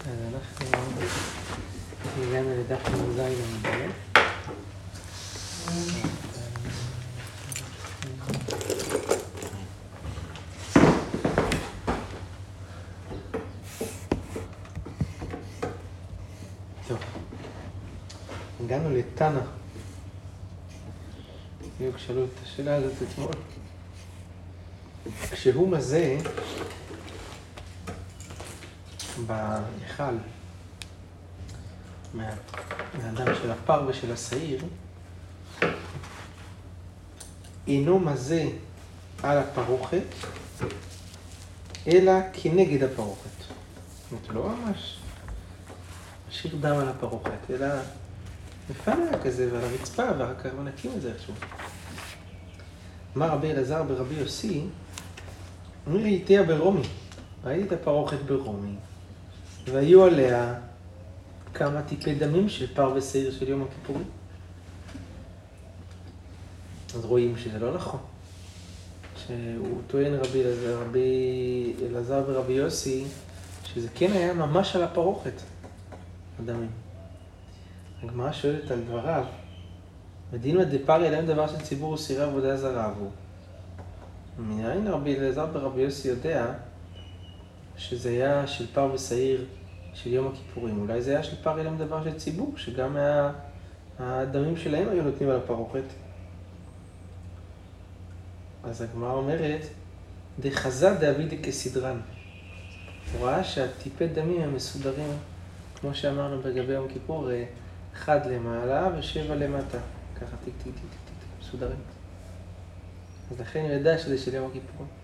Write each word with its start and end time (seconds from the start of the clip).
אז 0.00 0.34
אנחנו 0.34 0.66
הגענו 2.22 2.50
לדף 2.60 2.88
נ"ז 2.88 3.18
עמוד 3.18 3.90
טוב, 16.88 16.98
הגענו 18.64 18.90
לתנא. 18.90 19.40
בדיוק 21.78 21.98
שאלו 21.98 22.24
את 22.24 22.30
השאלה 22.42 22.74
הזאת 22.74 22.92
אתמול. 23.02 23.32
כשהוא 25.30 25.68
מזה 25.68 26.18
בהיכל 29.26 30.14
מה- 32.14 32.34
מהדם 32.98 33.34
של 33.42 33.50
הפר 33.50 33.84
ושל 33.88 34.12
השעיר, 34.12 34.64
אינו 37.66 37.98
מזה 37.98 38.44
על 39.22 39.38
הפרוכת, 39.38 40.02
אלא 41.86 42.12
כנגד 42.32 42.82
הפרוכת. 42.82 43.30
זאת 43.40 44.12
אומרת, 44.12 44.28
לא 44.28 44.56
ממש 44.56 44.96
משאיר 46.28 46.56
דם 46.60 46.76
על 46.76 46.88
הפרוכת, 46.88 47.50
אלא 47.50 47.66
מפנה 48.70 49.18
כזה 49.24 49.48
ועל 49.52 49.64
הרצפה, 49.64 50.02
ואחר 50.18 50.34
כך 50.34 50.50
מנקים 50.58 50.90
את 50.96 51.02
זה 51.02 51.12
איכשהו. 51.12 51.34
אמר 53.16 53.28
רבי 53.28 53.50
אלעזר 53.50 53.82
ברבי 53.82 54.14
יוסי, 54.14 54.64
אני 55.86 56.02
ראיתיה 56.02 56.42
ברומי, 56.42 56.88
ראיתי 57.44 57.66
את 57.66 57.80
הפרוכת 57.80 58.18
ברומי, 58.26 58.74
והיו 59.64 60.04
עליה 60.04 60.54
כמה 61.54 61.82
טיפי 61.82 62.14
דמים 62.14 62.48
של 62.48 62.74
פר 62.74 62.92
ושעיר 62.94 63.30
של 63.30 63.48
יום 63.48 63.62
הכיפורים. 63.62 64.04
אז 66.94 67.04
רואים 67.04 67.36
שזה 67.38 67.58
לא 67.58 67.74
נכון. 67.74 68.00
שהוא 69.16 69.80
טוען 69.86 70.14
רבי 70.14 70.42
אלעזר, 70.42 70.82
רבי 70.82 71.74
אלעזר 71.82 72.24
ורבי 72.26 72.52
יוסי, 72.52 73.04
שזה 73.64 73.88
כן 73.94 74.12
היה 74.12 74.32
ממש 74.32 74.76
על 74.76 74.82
הפרוכת, 74.82 75.32
הדמים. 76.38 76.70
הגמרא 78.02 78.32
שואלת 78.32 78.70
על 78.70 78.80
דבריו, 78.80 79.24
ודילמא 80.32 80.64
דפריה 80.64 81.10
להם 81.10 81.26
דבר 81.26 81.46
של 81.46 81.60
ציבור 81.60 81.92
וסירי 81.92 82.22
עבודה 82.22 82.56
זרה 82.56 82.92
הוא. 82.98 83.10
מנין 84.38 84.88
רבי 84.88 85.16
אלעזר 85.16 85.46
ברבי 85.46 85.80
יוסי 85.80 86.08
יודע 86.08 86.46
שזה 87.80 88.08
היה 88.08 88.46
של 88.46 88.66
פר 88.66 88.90
ושעיר 88.94 89.44
של 89.94 90.12
יום 90.12 90.32
הכיפורים. 90.32 90.80
אולי 90.80 91.02
זה 91.02 91.10
היה 91.10 91.22
של 91.22 91.36
פר 91.42 91.60
אליהם 91.60 91.78
דבר 91.78 92.04
של 92.04 92.18
ציבור, 92.18 92.52
שגם 92.56 92.96
היה, 92.96 93.32
הדמים 93.98 94.56
שלהם 94.56 94.88
היו 94.88 95.02
נותנים 95.02 95.30
על 95.30 95.36
הפרוכת. 95.36 95.82
אז 98.64 98.82
הגמרא 98.82 99.12
אומרת, 99.12 99.66
דחזה 100.40 100.94
דאבידי 100.94 101.42
כסדרן. 101.42 102.00
הוא 103.12 103.26
ראה 103.26 103.44
שהטיפי 103.44 104.06
דמים 104.08 104.42
הם 104.42 104.54
מסודרים, 104.54 105.12
כמו 105.74 105.94
שאמרנו 105.94 106.40
לגבי 106.48 106.72
יום 106.72 106.88
כיפור, 106.88 107.28
אחד 107.92 108.26
למעלה 108.26 108.88
ושבע 108.98 109.34
למטה. 109.34 109.78
ככה 110.16 110.36
טיק 110.44 110.54
טיק 110.64 110.64
טיק 110.64 110.74
טיק 110.74 111.00
טיק, 111.20 111.28
מסודרים. 111.40 111.80
אז 113.30 113.40
לכן 113.40 113.60
הוא 113.60 113.70
ידע 113.70 113.98
שזה 113.98 114.18
של 114.18 114.34
יום 114.34 114.50
הכיפורים. 114.50 114.99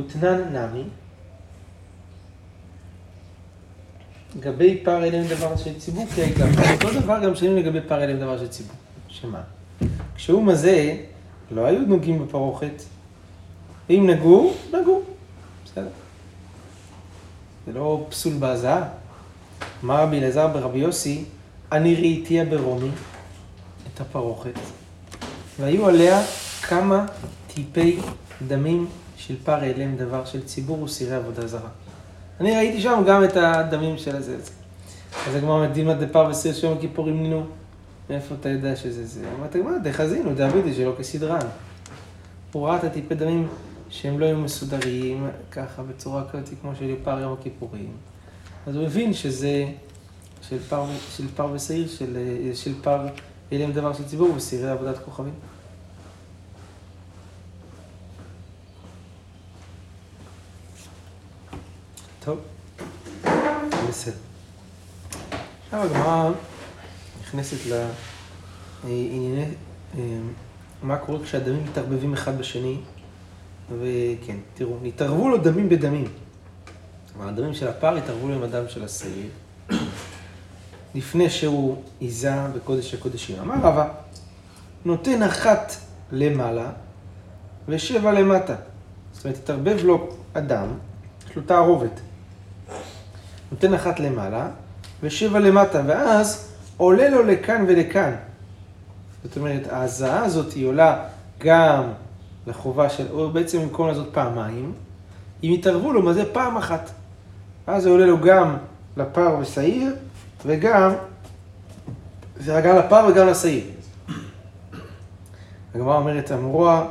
ותנן 0.00 0.56
נמי, 0.56 0.84
גבי 4.40 4.80
פר 4.84 5.04
העלם 5.04 5.26
דבר 5.26 5.56
של 5.56 5.78
ציבור, 5.78 6.06
כי 6.14 6.22
העיקר, 6.22 6.44
אותו 6.72 7.00
דבר 7.00 7.24
גם 7.24 7.34
שנים 7.34 7.56
לגבי 7.56 7.80
פר 7.88 8.04
העלם 8.04 8.18
דבר 8.18 8.38
של 8.38 8.48
ציבור. 8.48 8.76
שמה? 9.08 9.40
כשהוא 10.14 10.42
מזה, 10.42 10.96
לא 11.50 11.66
היו 11.66 11.80
נוגעים 11.80 12.26
בפרוכת. 12.26 12.82
אם 13.90 14.10
נגעו, 14.10 14.54
נגעו. 14.68 15.02
בסדר. 15.64 15.88
זה 17.66 17.72
לא 17.72 18.06
פסול 18.10 18.32
בהזעה. 18.38 18.88
אמר 19.84 20.02
רבי 20.02 20.18
אלעזר 20.18 20.46
ברבי 20.46 20.78
יוסי, 20.78 21.24
אני 21.72 21.94
ראיתיה 21.94 22.44
ברומי 22.44 22.90
את 23.94 24.00
הפרוכת, 24.00 24.58
והיו 25.60 25.88
עליה 25.88 26.22
כמה 26.62 27.06
טיפי 27.54 27.98
דמים 28.48 28.86
של 29.20 29.34
פר 29.44 29.64
אליהם 29.64 29.96
דבר 29.96 30.24
של 30.24 30.44
ציבור 30.44 30.82
וסירי 30.82 31.14
עבודה 31.14 31.46
זרה. 31.46 31.68
אני 32.40 32.56
ראיתי 32.56 32.80
שם 32.80 33.02
גם 33.06 33.24
את 33.24 33.36
הדמים 33.36 33.98
של 33.98 34.16
הזה. 34.16 34.36
אז 35.26 35.34
הגמרא 35.34 35.68
מדהימה 35.68 35.94
דפר 35.94 36.26
וסיר 36.30 36.54
של 36.54 36.66
יום 36.66 36.78
הכיפורים 36.78 37.22
נינו. 37.22 37.46
מאיפה 38.10 38.34
אתה 38.40 38.48
יודע 38.48 38.76
שזה 38.76 39.06
זה? 39.06 39.20
אמרתי, 39.38 39.60
מה, 39.60 39.78
דחזינו, 39.78 40.34
דאבידי 40.34 40.74
שלא 40.74 40.94
כסדרן. 40.98 41.46
הוא 42.52 42.66
ראה 42.66 42.76
את 42.76 42.84
הטיפי 42.84 43.14
דמים 43.14 43.48
שהם 43.90 44.20
לא 44.20 44.26
היו 44.26 44.38
מסודרים 44.38 45.28
ככה 45.50 45.82
בצורה 45.82 46.24
כזאת 46.32 46.48
כמו 46.62 46.72
של 46.78 46.94
פר 47.04 47.20
יום 47.20 47.36
הכיפורים. 47.40 47.92
אז 48.66 48.76
הוא 48.76 48.84
הבין 48.84 49.12
שזה 49.12 49.64
של 50.48 50.58
פר, 50.58 50.84
של 51.16 51.28
פר 51.36 51.52
ושעיר, 51.52 51.88
של, 51.88 52.16
של 52.54 52.82
פר 52.82 53.06
אליהם 53.52 53.72
דבר 53.72 53.92
של 53.92 54.04
ציבור 54.04 54.32
וסירי 54.36 54.70
עבודת 54.70 54.98
כוכבים. 55.04 55.34
טוב, 62.24 62.38
בסדר. 63.90 64.14
עכשיו 65.64 65.82
הגמרא 65.82 66.30
נכנסת 67.22 67.56
לענייני, 68.84 69.44
מה 70.82 70.96
קורה 70.96 71.24
כשהדמים 71.24 71.64
מתערבבים 71.64 72.12
אחד 72.12 72.38
בשני, 72.38 72.76
וכן, 73.78 74.36
תראו, 74.54 74.76
נתערבו 74.82 75.28
לו 75.28 75.36
דמים 75.36 75.68
בדמים. 75.68 76.08
כלומר, 77.12 77.28
הדמים 77.28 77.54
של 77.54 77.68
הפר 77.68 77.96
התערבו 77.96 78.28
לו 78.28 78.34
עם 78.34 78.42
הדם 78.42 78.64
של 78.68 78.84
השעיר, 78.84 79.28
לפני 80.94 81.30
שהוא 81.30 81.82
עיזה 82.00 82.46
בקודש 82.56 82.94
הקודשים. 82.94 83.38
אמר 83.40 83.54
רבא, 83.54 83.88
נותן 84.84 85.22
אחת 85.22 85.72
למעלה 86.12 86.70
ושבע 87.68 88.12
למטה. 88.12 88.54
זאת 89.12 89.24
אומרת, 89.24 89.38
התערבב 89.38 89.84
לו 89.84 90.08
אדם, 90.32 90.66
יש 91.30 91.36
לו 91.36 91.42
תערובת. 91.42 92.00
נותן 93.52 93.74
אחת 93.74 94.00
למעלה 94.00 94.48
ושבע 95.02 95.38
למטה, 95.38 95.82
ואז 95.86 96.48
עולה 96.76 97.08
לו 97.08 97.22
לכאן 97.22 97.64
ולכאן. 97.68 98.12
זאת 99.24 99.36
אומרת, 99.36 99.66
ההזעה 99.70 100.24
הזאת 100.24 100.52
היא 100.52 100.66
עולה 100.66 101.04
גם 101.38 101.84
לחובה 102.46 102.88
של, 102.88 103.06
או 103.12 103.30
בעצם 103.30 103.58
במקום 103.62 103.88
לעשות 103.88 104.08
פעמיים, 104.12 104.72
אם 105.44 105.48
יתערבו 105.52 105.92
לו, 105.92 106.02
מה 106.02 106.12
זה 106.12 106.32
פעם 106.32 106.56
אחת. 106.56 106.90
אז 107.66 107.82
זה 107.82 107.88
עולה 107.88 108.06
לו 108.06 108.20
גם 108.20 108.56
לפר 108.96 109.36
ושעיר, 109.40 109.96
וגם, 110.46 110.92
זה 112.36 112.60
גם 112.64 112.76
לפר 112.76 113.06
וגם 113.10 113.26
לשעיר. 113.26 113.64
הגמרא 115.74 115.96
אומרת, 115.96 116.32
אמרוה 116.32 116.86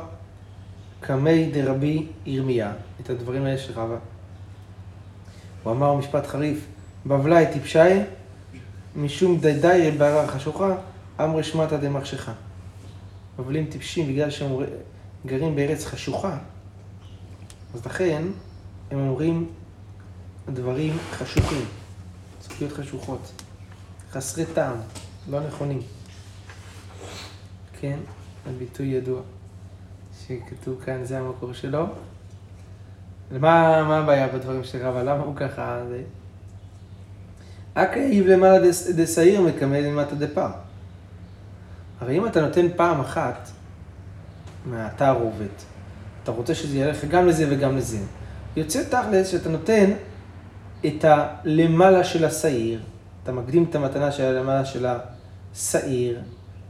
קמי 1.00 1.50
דרבי 1.50 2.06
ירמיה, 2.26 2.72
את 3.00 3.10
הדברים 3.10 3.44
האלה 3.44 3.58
של 3.58 3.72
רבא. 3.76 3.96
הוא 5.62 5.72
אמר 5.72 5.94
משפט 5.94 6.26
חריף, 6.26 6.66
בבלי 7.06 7.52
טיפשי, 7.52 7.78
משום 8.96 9.40
דדי 9.40 9.90
בערה 9.98 10.28
חשוכה, 10.28 10.74
אמרי 11.20 11.42
שמטה 11.42 11.76
דמחשכה. 11.76 12.32
בבלים 13.38 13.66
טיפשים 13.70 14.08
בגלל 14.08 14.30
שהם 14.30 14.52
גרים 15.26 15.56
בארץ 15.56 15.84
חשוכה, 15.84 16.38
אז 17.74 17.86
לכן 17.86 18.22
הם 18.90 18.98
אומרים 18.98 19.48
דברים 20.48 20.96
חשוכים, 21.12 21.64
זכויות 22.42 22.72
חשוכות, 22.72 23.32
חסרי 24.12 24.44
טעם, 24.54 24.76
לא 25.30 25.40
נכונים. 25.40 25.80
כן, 27.80 27.98
הביטוי 28.46 28.86
ידוע, 28.86 29.20
שכתוב 30.26 30.80
כאן, 30.84 31.04
זה 31.04 31.18
המקור 31.18 31.52
שלו. 31.52 31.86
מה, 33.38 33.76
הבעיה 33.76 34.28
בדברים 34.28 34.64
של 34.64 34.78
רבא? 34.86 35.02
למה 35.02 35.22
הוא 35.22 35.36
ככה? 35.36 35.80
זה... 35.88 36.02
אכאיב 37.74 38.26
למעלה 38.26 38.68
דשעיר 38.96 39.40
מקמא 39.40 39.76
למטה 39.76 40.14
דפר. 40.14 40.48
הרי 42.00 42.18
אם 42.18 42.26
אתה 42.26 42.40
נותן 42.40 42.66
פעם 42.76 43.00
אחת 43.00 43.48
מהתערובת, 44.66 45.64
אתה 46.22 46.30
רוצה 46.30 46.54
שזה 46.54 46.78
ילך 46.78 47.04
גם 47.04 47.26
לזה 47.26 47.46
וגם 47.50 47.76
לזה. 47.76 47.98
יוצא 48.56 48.82
תכלס 48.84 49.28
שאתה 49.28 49.48
נותן 49.48 49.90
את 50.86 51.04
הלמעלה 51.04 52.04
של 52.04 52.24
השעיר, 52.24 52.80
אתה 53.22 53.32
מקדים 53.32 53.66
את 53.70 53.74
המתנה 53.74 54.12
של 54.12 54.24
הלמעלה 54.24 54.64
של 54.64 54.86
השעיר, 55.54 56.20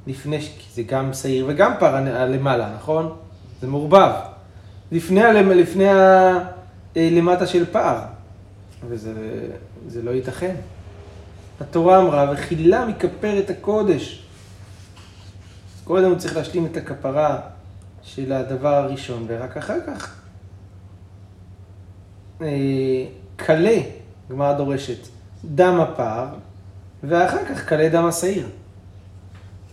לפני, 0.06 0.40
כי 0.40 0.66
זה 0.74 0.82
גם 0.82 1.12
שעיר 1.12 1.44
וגם 1.48 1.72
פר 1.78 1.94
הלמעלה, 1.94 2.74
נכון? 2.76 3.16
זה 3.60 3.66
מעורבב. 3.66 4.30
לפני. 4.92 5.20
לפני 5.54 5.88
הלמטה 6.96 7.46
של 7.46 7.66
פר. 7.72 7.98
וזה 8.88 10.02
לא 10.02 10.10
ייתכן. 10.10 10.54
התורה 11.60 12.00
אמרה, 12.00 12.32
וחילה 12.32 12.87
מכפר 12.87 13.38
את 13.38 13.50
הקודש. 13.50 14.25
קודם 15.84 16.10
הוא 16.10 16.19
צריך 16.19 16.37
להשלים 16.37 16.66
את 16.66 16.76
הכפרה 16.76 17.40
של 18.02 18.32
הדבר 18.32 18.75
הראשון, 18.75 19.25
ורק 19.28 19.56
אחר 19.56 19.78
כך 19.87 20.20
קלה, 23.36 23.70
אה, 23.70 23.82
גמרא 24.31 24.52
דורשת, 24.52 25.08
דם 25.44 25.81
הפער, 25.81 26.26
ואחר 27.02 27.44
כך 27.44 27.64
קלה 27.64 27.88
דם 27.88 28.04
השעיר. 28.04 28.48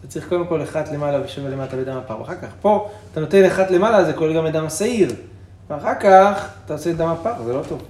אתה 0.08 0.14
צריך 0.14 0.30
קודם 0.30 0.48
כל 0.48 0.64
אחת 0.64 0.92
למעלה 0.92 1.26
ושבע 1.26 1.50
למטה 1.50 1.78
בדם 1.78 1.98
הפער, 1.98 2.22
ואחר 2.22 2.36
כך 2.42 2.50
פה 2.62 2.90
אתה 3.12 3.20
נותן 3.20 3.46
אחת 3.46 3.72
למעלה, 3.72 4.06
זה 4.06 4.14
כולל 4.14 4.36
גם 4.36 4.48
את 4.48 4.54
דם 4.54 4.66
השעיר, 4.66 5.14
ואחר 5.70 5.94
כך 6.00 6.50
אתה 6.66 6.74
עושה 6.74 6.92
את 6.92 6.98
דם 6.98 7.08
הפער, 7.08 7.44
זה 7.44 7.54
לא 7.54 7.64
טוב. 7.70 7.84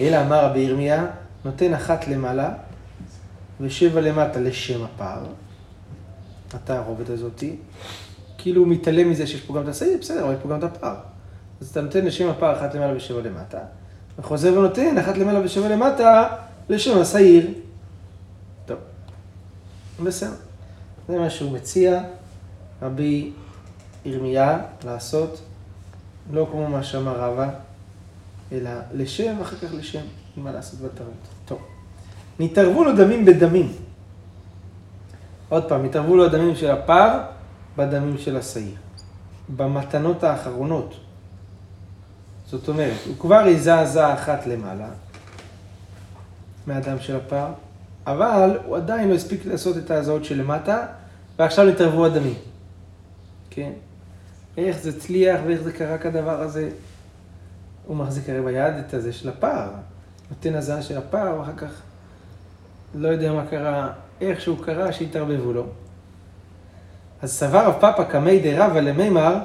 אלא 0.00 0.20
אמר 0.20 0.44
רבי 0.44 0.58
ירמיה, 0.58 1.06
נותן 1.44 1.74
אחת 1.74 2.08
למעלה 2.08 2.50
ושבע 3.60 4.00
למטה 4.00 4.40
לשם 4.40 4.84
הפער. 4.84 5.26
התערובת 6.54 7.10
הזאתי, 7.10 7.56
כאילו 8.38 8.60
הוא 8.62 8.68
מתעלם 8.68 9.10
מזה 9.10 9.26
שיש 9.26 9.40
פה 9.40 9.54
גם 9.54 9.62
את 9.62 9.68
השעיר, 9.68 9.98
בסדר, 10.00 10.24
אבל 10.24 10.32
יש 10.32 10.38
פה 10.42 10.48
גם 10.48 10.58
את 10.58 10.64
הפער. 10.64 10.96
אז 11.60 11.68
אתה 11.68 11.80
נותן 11.80 12.04
לשם 12.04 12.28
הפער 12.28 12.58
אחת 12.58 12.74
למעלה 12.74 12.96
ושבע 12.96 13.20
למטה, 13.20 13.58
וחוזר 14.18 14.58
ונותן 14.58 14.98
אחת 14.98 15.18
למעלה 15.18 15.40
ושבע 15.44 15.68
למטה 15.68 16.26
לשם 16.68 17.00
השעיר. 17.00 17.46
בסדר. 20.02 20.36
זה 21.08 21.18
מה 21.18 21.30
שהוא 21.30 21.52
מציע, 21.52 22.02
רבי 22.82 23.32
ירמיה, 24.04 24.58
לעשות, 24.84 25.40
לא 26.32 26.48
כמו 26.50 26.68
מה 26.68 26.82
שאמר 26.82 27.20
רבא, 27.20 27.50
אלא 28.52 28.70
לשם 28.94 29.34
ואחר 29.38 29.56
כך 29.56 29.74
לשם, 29.74 30.02
מה 30.36 30.52
לעשות 30.52 30.80
בתרבות. 30.80 31.14
טוב. 31.44 31.58
נתערבו 32.40 32.84
לו 32.84 32.96
דמים 32.96 33.24
בדמים. 33.24 33.72
עוד 35.48 35.68
פעם, 35.68 35.84
התערבו 35.84 36.16
לו 36.16 36.24
הדמים 36.24 36.56
של 36.56 36.70
הפר 36.70 37.20
בדמים 37.76 38.18
של 38.18 38.36
השעיר. 38.36 38.74
במתנות 39.56 40.24
האחרונות. 40.24 40.94
זאת 42.46 42.68
אומרת, 42.68 42.98
הוא 43.06 43.16
כבר 43.18 43.38
הזעזע 43.38 44.14
אחת 44.14 44.46
למעלה 44.46 44.88
מהדם 46.66 47.00
של 47.00 47.16
הפר, 47.16 47.46
אבל 48.06 48.58
הוא 48.66 48.76
עדיין 48.76 49.08
לא 49.08 49.14
הספיק 49.14 49.46
לעשות 49.46 49.76
את 49.76 49.90
ההזעות 49.90 50.24
שלמטה, 50.24 50.86
ועכשיו 51.38 51.68
התערבו 51.68 52.06
הדמים. 52.06 52.34
כן? 53.50 53.70
איך 54.56 54.78
זה 54.78 54.90
הצליח 54.90 55.40
ואיך 55.46 55.62
זה 55.62 55.72
קרה 55.72 55.98
כדבר 55.98 56.40
הזה. 56.40 56.70
הוא 57.86 57.96
מחזיק 57.96 58.28
הרי 58.28 58.42
ביד 58.42 58.74
את 58.74 58.94
הזה 58.94 59.12
של 59.12 59.28
הפר, 59.28 59.66
נותן 60.30 60.54
הזעה 60.54 60.82
של 60.82 60.98
הפר, 60.98 61.36
ואחר 61.38 61.56
כך 61.56 61.82
לא 62.94 63.08
יודע 63.08 63.32
מה 63.32 63.46
קרה 63.46 63.92
איכשהו 64.20 64.56
קרה 64.56 64.92
שהתערבבו 64.92 65.52
לו. 65.52 65.66
אז 67.22 67.32
סבר 67.32 67.66
רב 67.66 67.74
פאפא 67.80 68.04
קמי 68.04 68.38
דרבא 68.38 68.80
למימר, 68.80 69.38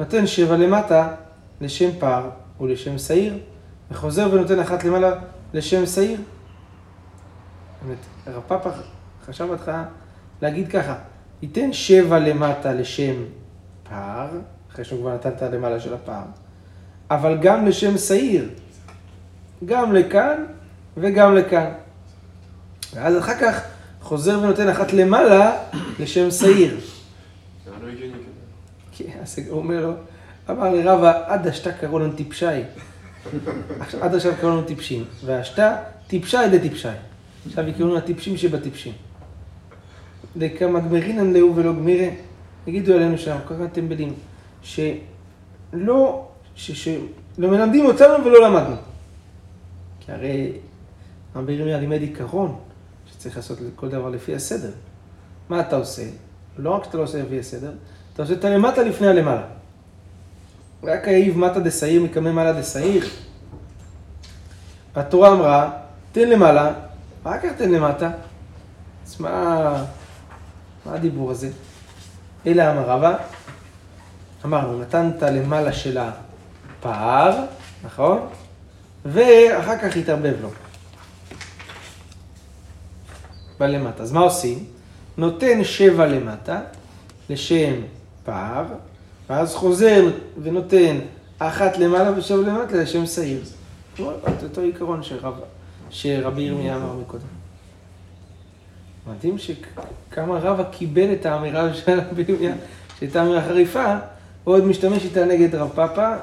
נותן 0.00 0.26
שבע 0.26 0.56
למטה 0.56 1.14
לשם 1.60 1.90
פר 1.98 2.30
ולשם 2.60 2.98
שעיר, 2.98 3.38
וחוזר 3.90 4.28
ונותן 4.32 4.60
אחת 4.60 4.84
למעלה 4.84 5.14
לשם 5.54 5.86
שעיר. 5.86 6.20
באמת, 7.86 7.98
רב 8.26 8.42
פאפא 8.46 8.70
חשב 9.26 9.44
בהתחלה 9.44 9.84
להגיד 10.42 10.68
ככה, 10.68 10.94
ייתן 11.42 11.72
שבע 11.72 12.18
למטה 12.18 12.72
לשם 12.72 13.14
פר, 13.88 14.28
אחרי 14.72 14.84
שהוא 14.84 15.00
כבר 15.00 15.14
נתן 15.14 15.28
את 15.28 15.42
הלמעלה 15.42 15.80
של 15.80 15.94
הפר, 15.94 16.22
אבל 17.10 17.38
גם 17.42 17.66
לשם 17.66 17.98
שעיר, 17.98 18.48
גם 19.64 19.92
לכאן 19.92 20.44
וגם 20.96 21.34
לכאן. 21.34 21.72
ואז 22.94 23.18
אחר 23.18 23.34
כך 23.40 23.62
חוזר 24.00 24.38
ונותן 24.38 24.68
אחת 24.68 24.92
למעלה 24.92 25.56
לשם 25.98 26.30
שעיר. 26.30 26.80
כן, 28.96 29.18
אז 29.22 29.38
הוא 29.48 29.58
אומר 29.58 29.86
לו, 29.86 29.92
אמר 30.50 30.70
לרבא, 30.70 31.22
עד 31.26 31.46
השתה 31.46 31.72
קראו 31.72 31.98
לנו 31.98 32.12
טיפשי. 32.12 32.46
עד 34.00 34.14
עכשיו 34.14 34.32
קראו 34.40 34.50
לנו 34.50 34.62
טיפשים, 34.62 35.04
והשתה 35.24 35.76
טיפשי 36.06 36.36
דטיפשי. 36.52 36.88
עכשיו 37.46 37.68
יקראו 37.68 37.96
הטיפשים 37.96 38.36
שבטיפשים. 38.36 38.92
לכמה 40.36 40.80
גמרינן 40.80 41.32
לאו 41.32 41.56
ולא 41.56 41.72
גמירה, 41.72 42.08
יגידו 42.66 42.94
עלינו 42.94 43.18
שאנחנו 43.18 43.48
כל 43.48 43.54
כך 43.54 43.72
טמבלים, 43.72 44.14
שלא, 44.62 46.28
שלא 46.54 46.98
מלמדים 47.38 47.86
אותנו 47.86 48.24
ולא 48.24 48.48
למדנו. 48.48 48.76
כי 50.00 50.12
הרי 50.12 50.52
רבי 51.36 51.52
ירמיה 51.52 51.78
לימד 51.78 52.00
עיקרון, 52.00 52.56
צריך 53.18 53.36
לעשות 53.36 53.58
כל 53.76 53.88
דבר 53.88 54.08
לפי 54.08 54.34
הסדר. 54.34 54.70
מה 55.48 55.60
אתה 55.60 55.76
עושה? 55.76 56.02
לא 56.58 56.70
רק 56.70 56.84
שאתה 56.84 56.96
לא 56.96 57.02
עושה 57.02 57.22
לפי 57.22 57.38
הסדר, 57.38 57.72
אתה 58.14 58.22
עושה 58.22 58.34
את 58.34 58.44
הלמטה 58.44 58.82
לפני 58.82 59.06
הלמעלה. 59.06 59.44
רק 60.82 61.08
היב 61.08 61.38
מטה 61.38 61.60
דשעיר 61.60 62.02
מקמא 62.02 62.32
מעלה 62.32 62.60
דשעיר. 62.60 63.04
התורה 64.94 65.32
אמרה, 65.32 65.70
תן 66.12 66.28
למעלה, 66.28 66.72
כך 67.24 67.52
תן 67.58 67.70
למטה. 67.70 68.10
אז 69.06 69.20
מה, 69.20 69.84
מה 70.86 70.94
הדיבור 70.94 71.30
הזה? 71.30 71.50
אלא 72.46 72.62
אמר 72.62 72.88
רבא, 72.88 73.16
אמרנו, 74.44 74.80
נתנת 74.80 75.22
למעלה 75.22 75.72
של 75.72 75.98
הפער, 75.98 77.44
נכון? 77.84 78.28
ואחר 79.04 79.78
כך 79.78 79.96
התערבב 79.96 80.34
לו. 80.42 80.48
בלמטה. 83.58 84.02
אז 84.02 84.12
מה 84.12 84.20
עושים? 84.20 84.64
נותן 85.16 85.64
שבע 85.64 86.06
למטה, 86.06 86.60
לשם 87.30 87.74
פער, 88.24 88.64
ואז 89.30 89.54
חוזר 89.54 90.10
ונותן 90.42 90.98
אחת 91.38 91.78
למעלה 91.78 92.18
ושבע 92.18 92.40
למטה 92.40 92.76
לשם 92.76 93.06
שעיר. 93.06 93.42
את 93.94 94.42
אותו 94.42 94.60
עיקרון 94.60 95.02
שרב, 95.02 95.34
שרבי 95.92 96.42
ירמיה 96.42 96.76
אמר 96.76 96.94
מקודם. 96.94 97.26
מדהים 99.06 99.36
שכמה 99.38 100.38
רבא 100.38 100.64
קיבל 100.70 101.12
את 101.12 101.26
האמירה 101.26 101.74
של 101.74 102.00
רבי 102.10 102.24
ירמיה, 102.28 102.54
שהייתה 102.98 103.22
אמירה 103.22 103.42
חריפה, 103.42 103.96
ועוד 104.44 104.64
משתמש 104.64 105.04
איתה 105.04 105.24
נגד 105.24 105.54
רב 105.54 105.70
פאפא, 105.74 106.16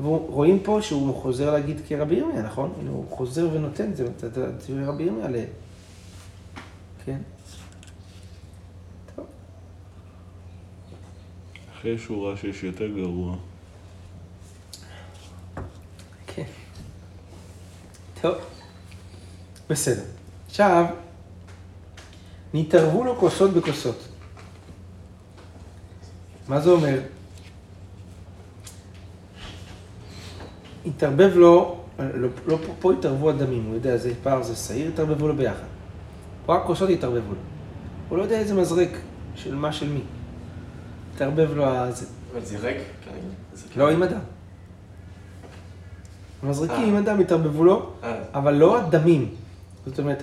ורואים 0.00 0.58
פה 0.62 0.78
שהוא 0.82 1.14
חוזר 1.14 1.52
להגיד 1.52 1.80
כרבי 1.88 2.14
ירמיה, 2.14 2.42
נכון? 2.42 2.72
הוא 2.88 3.04
חוזר 3.10 3.48
ונותן, 3.52 3.94
זה 3.94 4.04
רבי 4.86 5.02
ירמיה 5.02 5.28
כן. 7.04 7.18
טוב. 9.16 9.26
אחרי 11.72 11.98
שהוא 11.98 12.26
ראה 12.26 12.36
שיש 12.36 12.62
יותר 12.62 12.88
גרוע. 12.88 13.36
כן. 16.26 16.44
טוב. 18.20 18.57
בסדר. 19.68 20.02
עכשיו, 20.46 20.84
נתערבו 22.54 23.04
לו 23.04 23.16
כוסות 23.16 23.50
בכוסות. 23.50 24.08
מה 26.48 26.60
זה 26.60 26.70
אומר? 26.70 27.00
התערבב 30.86 31.32
לו, 31.34 31.80
לא, 31.98 32.28
לא 32.46 32.56
פה, 32.66 32.72
פה 32.80 32.92
התערבו 32.92 33.30
הדמים, 33.30 33.64
הוא 33.64 33.74
יודע, 33.74 33.96
זה 33.96 34.12
פער, 34.22 34.42
זה 34.42 34.56
שעיר, 34.56 34.88
התערבבו 34.88 35.28
לו 35.28 35.36
ביחד. 35.36 35.66
רק 36.48 36.62
כוסות 36.66 36.90
התערבבו 36.90 37.32
לו. 37.32 37.40
הוא 38.08 38.18
לא 38.18 38.22
יודע 38.22 38.38
איזה 38.38 38.54
מזרק, 38.54 38.90
של 39.34 39.54
מה 39.54 39.72
של 39.72 39.88
מי. 39.88 40.02
התערבב 41.14 41.54
לו 41.54 41.66
הזה. 41.66 42.06
אבל 42.32 42.44
זה 42.44 42.58
ריק 42.58 42.76
כרגע? 43.04 43.76
לא, 43.76 43.90
עם 43.90 44.02
אדם. 44.02 44.20
המזרקים 46.42 46.84
עם 46.88 46.96
אדם 46.96 47.20
התערבבו 47.20 47.64
לו, 47.64 47.92
אה. 48.02 48.22
אבל 48.34 48.54
לא 48.54 48.78
הדמים. 48.78 49.34
זאת 49.88 49.98
אומרת, 49.98 50.22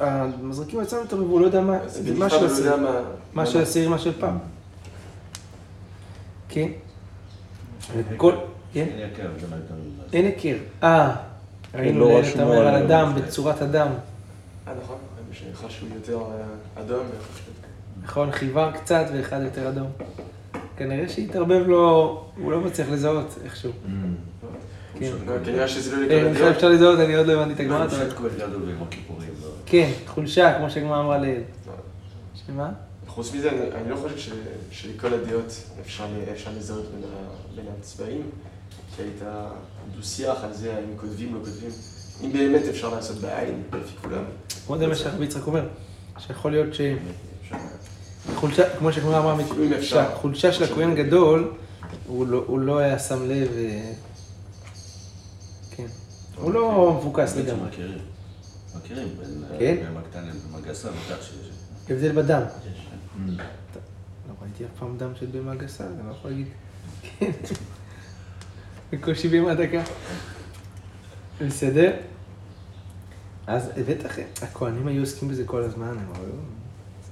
המזרקים 0.00 0.80
עצמם 0.80 0.98
התערבבו, 1.04 1.32
הוא 1.32 1.40
לא 1.40 1.46
יודע 1.46 1.60
מה, 1.60 1.88
זה 1.88 2.14
מה 2.14 2.30
של 2.30 2.46
השעיר. 2.46 2.76
מה 3.34 3.46
של 3.46 3.62
השעיר, 3.62 3.88
מה 3.88 3.98
של 3.98 4.12
פעם. 4.20 4.38
כן? 6.48 6.68
כל... 8.16 8.32
כן? 8.72 8.86
אין 10.12 10.24
היכר. 10.24 10.56
אה, 10.82 11.16
ראינו 11.74 12.00
לא 12.00 12.08
לאלה, 12.08 12.28
אתה 12.28 12.44
אומר 12.44 12.66
על 12.66 12.82
אדם, 12.82 13.14
בצורת 13.14 13.62
אדם. 13.62 13.88
אה, 14.68 14.72
נכון. 14.82 14.96
שאחד 15.32 15.70
שהוא 15.70 15.88
יותר 15.94 16.18
אה, 16.18 16.82
אדום 16.82 17.06
נכון, 18.04 18.30
חיוור 18.30 18.70
קצת 18.70 19.04
ואחד 19.14 19.40
יותר 19.42 19.68
אדום. 19.68 19.86
כנראה 20.76 21.08
שהתערבב 21.08 21.66
לו, 21.66 22.24
הוא 22.36 22.52
לא 22.52 22.60
מצליח 22.60 22.88
לזהות 22.90 23.38
איכשהו. 23.44 23.72
כן. 24.98 25.10
כנראה 25.44 25.68
שזה 25.68 25.96
לא 25.96 26.02
הדעות. 26.04 26.56
אפשר 26.56 26.68
לזהות, 26.68 26.98
אני 27.00 27.14
עוד 27.16 27.26
לא 27.26 27.32
הבנתי 27.32 27.52
את 27.52 27.60
הגמרא. 27.60 27.84
לא. 29.42 29.48
כן, 29.66 29.90
חולשה, 30.06 30.58
כמו 30.58 30.70
שהגמרא 30.70 31.00
אמרה 31.00 31.18
לאל. 31.18 31.40
שמה? 32.46 32.70
חוץ 33.06 33.34
מזה, 33.34 33.50
אני 33.50 33.90
לא 33.90 33.96
חושב 33.96 34.32
שלכל 34.70 35.14
הדעות 35.14 35.62
אפשר 35.86 36.04
לזהות 36.58 36.86
בין 37.56 37.64
הצבעים. 37.78 38.22
שהייתה 38.96 39.48
דו-שיח 39.96 40.44
על 40.44 40.52
זה, 40.52 40.74
האם 40.74 40.96
כותבים, 40.96 41.34
לא 41.34 41.38
כותבים. 41.40 41.70
אם 42.24 42.32
באמת 42.32 42.62
אפשר 42.70 42.94
לעשות 42.94 43.16
בעין, 43.16 43.62
לפי 43.72 43.96
כולם. 44.02 44.24
כמו 44.66 44.78
זה 44.78 44.86
מה 44.86 44.94
שהרבי 44.94 45.24
יצחק 45.24 45.46
אומר, 45.46 45.66
שיכול 46.18 46.50
להיות 46.52 46.68
אפשר. 46.68 46.94
שחולשה, 48.32 48.62
כמו 48.78 48.92
שהגמרא 48.92 49.18
אמרה. 49.20 49.34
שהחולשה 49.82 50.52
של 50.52 50.64
הכהן 50.64 50.94
גדול, 50.94 51.50
הוא 52.06 52.26
לא- 52.26 52.44
הוא 52.46 52.58
לא 52.58 52.78
היה 52.78 52.98
שם 52.98 53.28
לב, 53.28 53.48
אה, 53.56 53.92
הוא 56.36 56.52
לא 56.52 56.94
מפוקס 57.00 57.36
לגמרי. 57.36 57.68
מכירים. 57.68 57.98
מכירים 58.76 59.08
בין 59.18 59.44
כן? 59.58 59.76
בין 59.76 59.96
הקטן 59.96 60.24
למגסה, 60.54 60.88
בטח 60.90 61.22
שיש. 61.22 61.50
הבדל 61.90 62.12
בדם. 62.12 62.42
לא 63.26 64.34
ראיתי 64.42 64.64
אף 64.64 64.70
פעם 64.78 64.96
דם 64.98 65.10
של 65.20 65.26
בהמה 65.26 65.54
גסה, 65.54 65.84
אני 65.86 66.06
לא 66.06 66.12
יכול 66.12 66.30
להגיד. 66.30 66.46
כן. 67.18 67.30
בקושי 68.92 69.28
בהמה 69.28 69.54
דקה. 69.54 69.82
בסדר? 71.46 71.92
אז 73.46 73.70
בטח, 73.88 74.14
הכוהנים 74.42 74.86
היו 74.86 75.00
עוסקים 75.00 75.28
בזה 75.28 75.44
כל 75.46 75.62
הזמן, 75.62 75.88
הם 75.88 76.12
ראו, 76.16 76.24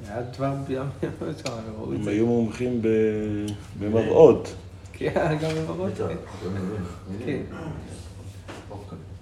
זה 0.07 0.13
היה 0.13 0.23
דבר 0.23 0.55
בים, 0.67 0.83
הם 1.03 1.11
ראו 1.79 1.93
את 1.93 1.99
הם. 1.99 2.09
היו 2.09 2.27
מומחים 2.27 2.83
ב- 2.83 3.47
במראות. 3.81 4.55
כן, 4.93 5.37
גם 5.43 5.51
במראות, 5.57 5.93
כן. 7.27 7.43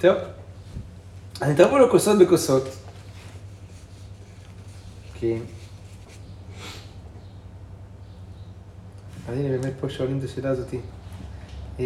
טוב. 0.00 0.16
אני 1.42 1.54
תרבו 1.54 1.78
לו 1.78 1.90
כוסות 1.90 2.18
בכוסות. 2.18 2.62
כן. 5.20 5.38
אז 9.28 9.38
הנה, 9.38 9.48
באמת 9.48 9.72
פה 9.80 9.88
שואלים 9.88 10.18
את 10.18 10.24
השאלה 10.24 10.50
הזאתי. 10.50 10.78
אה, 11.80 11.84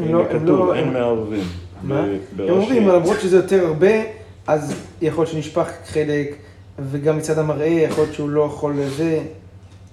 לא, 0.00 0.24
כתוב, 0.28 0.48
לא... 0.48 0.74
אין 0.74 0.92
מערבים. 0.92 1.44
מה? 1.82 2.00
הם 2.00 2.18
ברש"י. 2.36 2.50
אומרים, 2.50 2.88
למרות 2.88 3.20
שזה 3.20 3.36
יותר 3.36 3.66
הרבה, 3.66 3.92
אז 4.46 4.74
יכול 5.02 5.24
להיות 5.24 5.32
שנשפך 5.34 5.68
חלק, 5.84 6.36
וגם 6.78 7.18
מצד 7.18 7.38
המראה 7.38 7.66
יכול 7.66 8.04
להיות 8.04 8.14
שהוא 8.14 8.28
לא 8.28 8.50
יכול 8.54 8.74
לזה, 8.80 9.22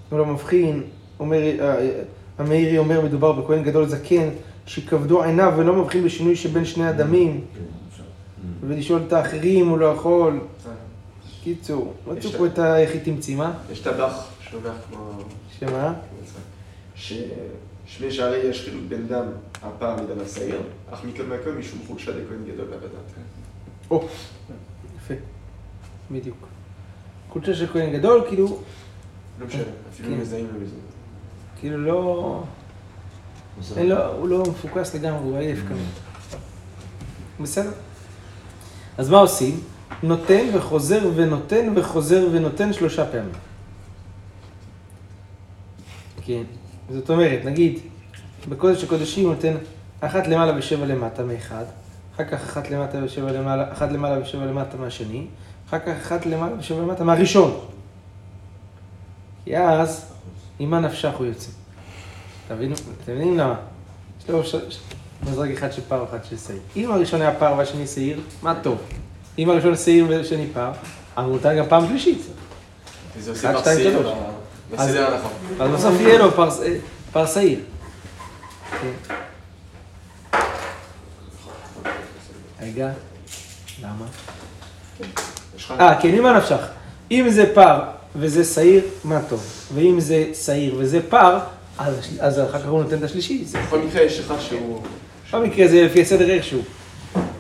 הוא 0.10 0.20
לא 0.20 0.26
מבחין. 0.26 0.84
אומר, 1.20 1.38
אה, 1.38 2.02
המאירי 2.38 2.78
אומר, 2.78 3.02
מדובר 3.02 3.32
בכהן 3.32 3.64
גדול 3.64 3.88
זקן, 3.88 4.30
שכבדו 4.66 5.24
עיניו 5.24 5.54
ולא 5.58 5.76
מבחין 5.76 6.04
בשינוי 6.04 6.36
שבין 6.36 6.66
שני 6.66 6.88
הדמים, 6.88 7.42
כן, 7.54 7.62
אפשר. 7.92 8.04
ולשאול 8.62 9.02
את 9.08 9.14
האחרים, 9.14 9.70
הוא 9.70 9.78
לא 9.78 9.86
יכול. 9.86 10.34
אה, 10.68 10.72
קיצור, 11.44 11.94
מצאו 12.08 12.30
יש 12.30 12.36
פה 12.36 12.48
את 12.48 12.60
ה... 12.60 12.78
איך 12.80 12.92
היא 12.92 13.02
תמציא, 13.02 13.38
יש 13.72 13.80
טבח 13.80 14.28
שאומר 14.50 14.72
כמו... 14.90 15.12
שמה? 15.60 15.94
ששמי 16.96 18.12
שהרי 18.12 18.38
יש 18.38 18.62
חילוק 18.62 18.84
בין 18.88 19.08
דם 19.08 19.26
הפעם 19.64 20.04
מדם 20.04 20.20
השעיר, 20.26 20.62
אך 20.92 21.04
מכל 21.04 21.24
מקום 21.24 21.60
משום 21.60 21.80
חולשה 21.88 22.12
לכהן 22.12 22.54
גדול 22.54 22.68
לעבדת. 22.70 22.92
או, 23.92 24.08
יפה, 24.98 25.14
בדיוק. 26.12 26.48
קודשה 27.30 27.54
של 27.54 27.68
כהן 27.68 27.94
גדול, 27.94 28.24
כאילו, 28.28 28.60
לא 29.40 29.48
משנה, 29.48 29.64
אפילו 29.94 30.10
כן. 30.10 30.22
מזהים 30.22 30.48
מזה. 30.62 30.76
כאילו 31.60 31.78
לא... 31.78 32.44
אין 33.78 33.90
לו, 33.90 34.06
הוא 34.06 34.28
לא 34.28 34.44
מפוקס 34.50 34.96
לגמרי, 34.96 35.24
הוא 35.24 35.38
עייף 35.38 35.60
כזה. 35.70 35.82
בסדר? 37.40 37.72
אז 38.98 39.10
מה 39.10 39.18
עושים? 39.18 39.60
נותן 40.04 40.46
וחוזר 40.54 41.10
ונותן 41.16 41.74
וחוזר 41.76 42.28
ונותן 42.32 42.74
שלושה 42.74 43.06
פעמים. 43.06 43.32
כן. 46.22 46.44
זאת 46.90 47.10
אומרת, 47.10 47.40
נגיד, 47.46 47.80
בקודש 48.50 48.84
הקודשים 48.84 49.26
הוא 49.26 49.34
נותן 49.34 49.56
אחת 50.00 50.28
למעלה 50.28 50.58
ושבע 50.58 50.86
למטה 50.86 51.24
מאחד, 51.24 51.64
אחר 52.16 52.24
כך 52.24 52.34
אחת 52.34 52.70
למטה 52.70 52.98
ושבע 53.04 53.32
למעלה, 53.32 53.72
אחת 53.72 53.92
למעלה 53.92 54.22
ושבע 54.22 54.46
למטה 54.46 54.78
מהשני, 54.78 55.28
אחר 55.68 55.80
כך 55.80 55.88
אחת 56.02 56.26
למעלה 56.26 56.60
ושבע 56.60 56.82
למטה 56.82 57.04
מהראשון. 57.04 57.60
כי 59.46 59.58
אז, 59.58 60.15
עם 60.60 60.70
מה 60.70 60.80
נפשך 60.80 61.12
הוא 61.18 61.26
יוצא. 61.26 61.50
תבינו, 62.48 62.76
אתם 63.04 63.12
מבינים 63.12 63.38
למה? 63.38 63.56
יש 64.24 64.30
לו 64.30 64.44
ש- 64.44 64.56
מזרק 65.24 65.50
אחד 65.52 65.72
של 65.74 65.82
פר 65.88 66.02
ואחד 66.02 66.26
של 66.26 66.38
שעיר. 66.38 66.60
אם 66.76 66.92
הראשון 66.92 67.22
היה 67.22 67.32
פר 67.40 67.54
והשני 67.58 67.88
שעיר, 67.88 68.20
מה 68.42 68.54
טוב. 68.62 68.78
אם 69.38 69.50
הראשון 69.50 69.78
שעיר 69.78 70.06
והשני 70.10 70.48
פר, 70.54 70.72
אז 71.16 71.26
מותר 71.26 71.58
גם 71.58 71.66
פעם 71.70 71.88
שלישית. 71.88 72.22
וזה 73.18 73.32
עושה 73.32 73.54
פרסיר 73.54 73.92
שלוש. 74.02 74.14
בסדר 74.72 75.14
הנכון. 75.14 75.32
אז 75.60 75.72
בסוף 75.72 75.96
יהיה 76.02 76.18
לו 76.20 76.32
פר, 76.32 76.50
פר 77.12 77.26
שעיר. 77.26 77.60
כן. 78.82 79.14
רגע, 82.62 82.90
למה? 83.82 84.06
אה, 85.80 86.02
כן, 86.02 86.12
ממה 86.16 86.38
נפשך? 86.38 86.60
אם 87.12 87.26
זה 87.30 87.52
פר 87.56 87.80
וזה 88.20 88.44
שעיר, 88.44 88.84
מה 89.04 89.22
טוב. 89.30 89.44
ואם 89.74 90.00
זה 90.00 90.26
שעיר 90.46 90.76
וזה 90.80 91.00
פר, 91.10 91.40
אז, 91.78 91.96
אז 92.20 92.40
אחר 92.40 92.60
כך 92.60 92.68
הוא 92.68 92.84
נותן 92.84 92.98
את 92.98 93.04
השלישי. 93.04 93.46
זה 93.46 93.60
בכל 93.62 93.80
מקרה 93.80 94.02
יש 94.02 94.20
אחד 94.20 94.40
שהוא... 94.40 94.82
במקרה 95.34 95.68
זה 95.68 95.84
לפי 95.84 96.02
הסדר 96.02 96.30
איכשהו. 96.30 96.62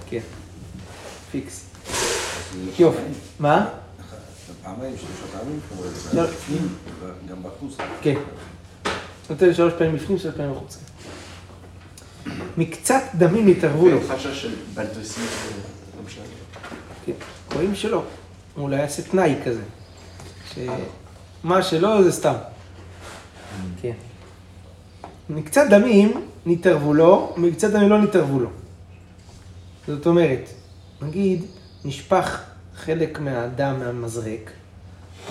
כן. 0.10 0.20
פיקס. 1.32 1.66
יופי. 2.80 3.02
מה? 3.40 3.66
פעמיים, 4.64 4.96
שלושה 4.98 5.38
פעמים, 5.38 5.60
לא. 6.14 6.24
בפנים, 6.24 6.68
גם 7.30 7.44
בחוץ. 7.44 7.78
כן. 8.02 8.16
נותן 9.30 9.54
שלוש 9.54 9.74
פעמים 9.78 9.96
בפנים, 9.96 10.18
שלוש 10.18 10.36
פעמים 10.36 10.52
בחוץ. 10.52 10.78
מקצת 12.58 13.02
דמים 13.16 13.48
יתערבו 13.48 13.90
לו. 13.90 14.00
חשש 14.08 14.42
של 14.42 14.56
בלטוסים, 14.74 15.24
לא 15.98 16.04
משנה. 16.06 16.24
כן. 17.06 17.12
רואים 17.56 17.76
שלא. 17.76 18.04
הוא 18.56 18.64
אולי 18.64 18.80
יעשה 18.80 19.02
תנאי 19.02 19.36
כזה. 19.46 19.62
שמה 20.56 21.64
שלא 21.64 22.04
זה 22.04 22.12
סתם. 22.12 22.36
כן. 23.82 23.94
מקצת 25.30 25.66
דמים 25.70 26.22
נתערבו 26.46 26.94
לו, 26.94 27.34
מקצת 27.38 27.70
דמים 27.70 27.90
לא 27.90 28.02
נתערבו 28.02 28.40
לו. 28.40 28.50
זאת 29.88 30.08
אומרת, 30.08 30.50
נגיד, 31.02 31.46
נשפך 31.86 32.42
חלק 32.76 33.20
מהדם 33.20 33.80
מהמזרק, 33.80 34.52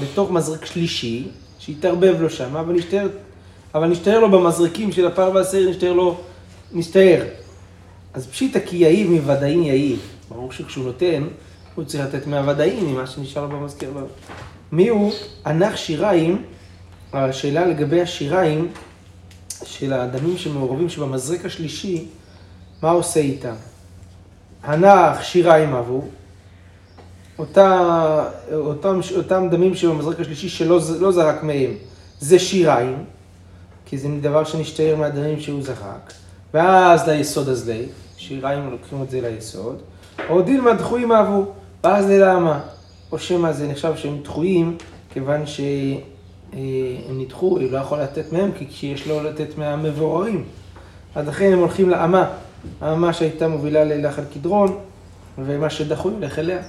בתוך 0.03 0.31
מזרק 0.31 0.65
שלישי, 0.65 1.29
שהתערבב 1.59 2.21
לו 2.21 2.31
שם, 2.31 2.57
אבל 2.57 2.75
נשתער, 2.75 3.09
אבל 3.75 3.89
נשתער 3.89 4.21
לו 4.21 4.31
במזרקים 4.31 4.93
של 4.93 5.07
הפר 5.07 5.31
והשעיר, 5.35 5.71
נשתער 5.71 5.93
לו, 5.93 6.21
נשתער. 6.73 7.23
אז 8.15 8.27
פשיטא 8.27 8.59
כי 8.67 8.77
יעיב 8.77 9.11
מוודאין 9.11 9.63
יעיב. 9.63 9.99
ברור 10.29 10.53
שכשהוא 10.53 10.85
נותן, 10.85 11.25
הוא 11.75 11.85
צריך 11.85 12.05
לתת 12.05 12.27
מהוודאין, 12.27 12.85
ממה 12.85 13.07
שנשאר 13.07 13.47
לו 13.47 13.61
במזכיר. 13.61 13.91
מי 14.75 14.89
הוא 14.89 15.13
ענך 15.47 15.79
שיריים? 15.79 16.43
השאלה 17.13 17.67
לגבי 17.67 18.03
השיריים 18.03 18.69
של 19.65 19.93
הדמים 19.93 20.39
שמעורבים 20.39 20.89
שבמזרק 20.89 21.45
השלישי, 21.45 22.07
מה 22.83 22.91
עושה 22.91 23.21
איתם? 23.21 23.55
הנח 24.63 25.23
שיריים 25.23 25.75
עבור, 25.75 26.09
אותה, 27.39 28.29
אותם, 28.53 29.01
אותם 29.17 29.49
דמים 29.51 29.75
שבמזרק 29.75 30.21
השלישי 30.21 30.49
שלא 30.49 30.81
לא 31.01 31.13
זרק 31.13 31.43
מהם, 31.43 31.71
זה 32.21 32.39
שיריים, 32.39 33.05
כי 33.87 33.99
זה 33.99 34.09
דבר 34.21 34.45
שנשתער 34.45 34.97
מהדמים 34.97 35.41
שהוא 35.41 35.63
זרק, 35.63 36.13
ואז 36.55 37.09
ליסוד 37.09 37.49
הזלי, 37.49 37.87
שיריים 38.17 38.71
לוקחים 38.71 39.03
את 39.03 39.11
זה 39.11 39.21
ליסוד, 39.21 39.83
או 40.29 40.43
דילמה 40.43 40.75
דחויים 40.75 41.13
עבור, 41.13 41.53
ואז 41.85 42.07
ללמה? 42.07 42.61
או 43.15 43.19
שמא 43.19 43.53
זה 43.53 43.69
נחשב 43.69 43.93
שהם 43.97 44.19
דחויים, 44.23 44.77
כיוון 45.13 45.47
שהם 45.47 47.19
נדחו, 47.19 47.47
הוא 47.47 47.61
לא 47.71 47.79
יכול 47.79 48.01
לתת 48.01 48.33
מהם, 48.33 48.51
כי 48.59 48.67
כשיש 48.69 49.07
לו 49.07 49.23
לתת 49.23 49.59
מהמבוררים. 49.59 50.45
אז 51.15 51.29
לכן 51.29 51.53
הם 51.53 51.59
הולכים 51.59 51.91
לאמה, 51.91 52.31
האמה 52.81 53.13
שהייתה 53.13 53.49
מובילה 53.49 53.85
ללחל 53.85 54.23
קדרון, 54.35 54.79
ומה 55.39 55.71
שדחוי 55.71 56.13
הולך 56.13 56.39
אליה. 56.39 56.63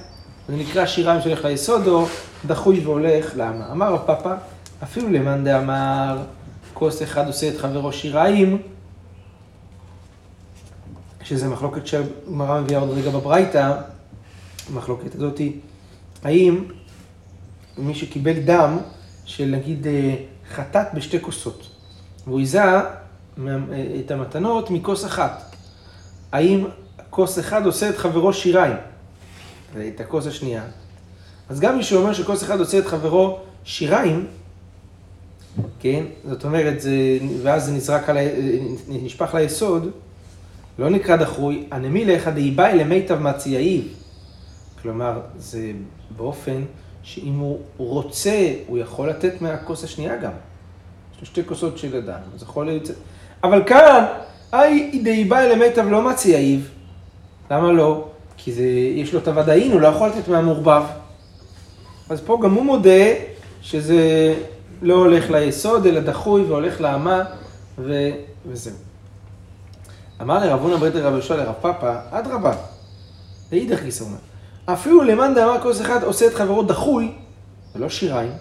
זה 0.48 0.56
נקרא 0.56 0.86
שיריים 0.86 1.20
שהולך 1.20 1.44
ליסוד, 1.44 1.86
או 1.86 2.06
דחוי 2.46 2.80
והולך 2.80 3.36
לאמה. 3.36 3.72
אמר 3.72 3.94
הפאפה, 3.94 4.34
אפילו 4.82 5.10
למאן 5.10 5.44
דאמר, 5.44 6.18
כוס 6.74 7.02
אחד 7.02 7.26
עושה 7.26 7.48
את 7.48 7.56
חברו 7.58 7.92
שיריים, 7.92 8.62
שזה 11.22 11.48
מחלוקת 11.48 11.86
שהגמרא 11.86 12.60
מביאה 12.60 12.80
עוד 12.80 12.90
רגע 12.90 13.10
בברייתא, 13.10 13.72
המחלוקת 14.72 15.14
הזאתי, 15.14 15.52
האם 16.26 16.64
מי 17.78 17.94
שקיבל 17.94 18.32
דם 18.32 18.78
של 19.24 19.44
נגיד 19.44 19.86
אה, 19.86 20.14
חטאת 20.54 20.86
בשתי 20.94 21.20
כוסות, 21.20 21.66
והוא 22.26 22.38
היזה 22.40 22.62
מה- 23.36 23.56
את 24.06 24.10
המתנות 24.10 24.70
מכוס 24.70 25.04
אחת, 25.04 25.54
האם 26.32 26.64
כוס 27.10 27.38
אחד 27.38 27.66
עושה 27.66 27.88
את 27.88 27.96
חברו 27.96 28.32
שיריים, 28.32 28.76
ואת 29.74 30.00
הכוס 30.00 30.26
השנייה, 30.26 30.62
אז 31.48 31.60
גם 31.60 31.76
מי 31.76 31.82
שאומר 31.82 32.12
שכוס 32.12 32.42
אחד 32.42 32.60
עושה 32.60 32.78
את 32.78 32.86
חברו 32.86 33.38
שיריים, 33.64 34.26
כן? 35.80 36.04
זאת 36.28 36.44
אומרת, 36.44 36.80
זה, 36.80 36.90
ואז 37.42 37.64
זה 37.64 37.72
נזרק 37.72 38.08
על, 38.08 38.16
ה- 38.16 38.20
נשפך 38.88 39.34
ליסוד, 39.34 39.90
לא 40.78 40.90
נקרא 40.90 41.16
דחוי, 41.16 41.66
הנמילך 41.70 42.28
דאיבאי 42.28 42.78
למיטב 42.78 43.18
מציעיו. 43.18 43.82
כלומר, 44.86 45.20
זה 45.36 45.72
באופן 46.16 46.62
שאם 47.02 47.38
הוא 47.38 47.58
רוצה, 47.76 48.52
הוא 48.66 48.78
יכול 48.78 49.08
לתת 49.08 49.42
מהכוס 49.42 49.84
השנייה 49.84 50.16
גם. 50.16 50.30
יש 51.14 51.20
לו 51.20 51.26
שתי 51.26 51.44
כוסות 51.44 51.78
של 51.78 51.96
אדם, 51.96 52.18
אז 52.34 52.42
יכול 52.42 52.66
להיות... 52.66 52.90
אבל 53.44 53.62
כאן, 53.66 54.04
אי 54.54 55.00
דאיבאי 55.04 55.48
למיטב 55.48 55.88
לא 55.88 56.10
מציעיו. 56.10 56.60
למה 57.50 57.72
לא? 57.72 58.08
כי 58.36 58.52
זה, 58.52 58.64
יש 58.94 59.14
לו 59.14 59.20
את 59.20 59.28
הוודאין, 59.28 59.72
הוא 59.72 59.80
לא 59.80 59.88
יכול 59.88 60.08
לתת 60.08 60.28
מהמעורבב. 60.28 60.82
אז 62.08 62.20
פה 62.20 62.38
גם 62.42 62.54
הוא 62.54 62.64
מודה 62.64 63.06
שזה 63.62 64.34
לא 64.82 64.94
הולך 64.94 65.30
ליסוד, 65.30 65.86
אלא 65.86 66.00
דחוי 66.00 66.42
והולך 66.42 66.80
לאמה, 66.80 67.24
ו... 67.78 68.10
וזהו. 68.46 68.76
אמר 70.20 70.46
לרב 70.46 70.60
הונא 70.60 70.76
ברית 70.76 70.94
לרב 70.94 71.12
יהושע 71.12 71.36
לרב 71.36 71.54
פאפא, 71.60 71.98
אדרבה, 72.10 72.54
לאידך 73.52 73.82
גיסא 73.82 74.04
אומר, 74.04 74.18
אפילו 74.66 75.02
למאן 75.02 75.34
דאמר 75.34 75.60
כוס 75.62 75.80
אחד 75.80 76.02
עושה 76.02 76.26
את 76.26 76.34
חברו 76.34 76.62
דחוי, 76.62 77.12
ולא 77.74 77.88
שיריים, 77.88 78.32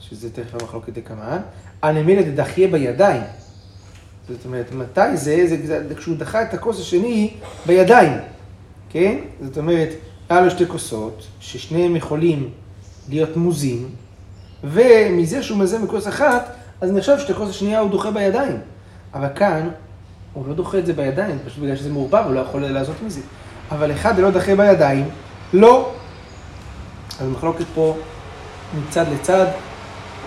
שזה 0.00 0.30
תכף 0.30 0.54
המחלוקת 0.54 0.92
דקמן, 0.92 1.38
הנמילה 1.82 2.22
דדחיה 2.22 2.68
בידיים. 2.68 3.22
זאת 4.28 4.44
אומרת, 4.44 4.72
מתי 4.72 5.16
זה? 5.16 5.56
זה, 5.64 5.94
כשהוא 5.96 6.16
דחה 6.16 6.42
את 6.42 6.54
הכוס 6.54 6.80
השני 6.80 7.34
בידיים, 7.66 8.12
כן? 8.90 9.18
זאת 9.40 9.58
אומרת, 9.58 9.88
היה 10.28 10.40
לו 10.40 10.50
שתי 10.50 10.66
כוסות, 10.66 11.26
ששניהם 11.40 11.96
יכולים 11.96 12.50
להיות 13.08 13.36
מוזים, 13.36 13.88
ומזה 14.64 15.42
שהוא 15.42 15.58
מזה 15.58 15.78
מכוס 15.78 16.08
אחת, 16.08 16.54
אז 16.80 16.92
נחשב 16.92 17.18
שאת 17.18 17.30
הכוס 17.30 17.50
השנייה 17.50 17.78
הוא 17.78 17.90
דוחה 17.90 18.10
בידיים. 18.10 18.58
אבל 19.14 19.28
כאן, 19.34 19.68
הוא 20.32 20.48
לא 20.48 20.54
דוחה 20.54 20.78
את 20.78 20.86
זה 20.86 20.92
בידיים, 20.92 21.38
פשוט 21.46 21.62
בגלל 21.62 21.76
שזה 21.76 21.90
מעורבב, 21.90 22.22
הוא 22.26 22.34
לא 22.34 22.40
יכול 22.40 22.66
לעשות 22.66 22.96
מזה. 23.06 23.20
אבל 23.70 23.92
אחד 23.92 24.18
לא 24.18 24.30
דחה 24.30 24.56
בידיים, 24.56 25.08
לא. 25.52 25.90
אז 27.20 27.28
מחלוקת 27.28 27.64
פה 27.74 27.96
מצד 28.78 29.04
לצד, 29.12 29.46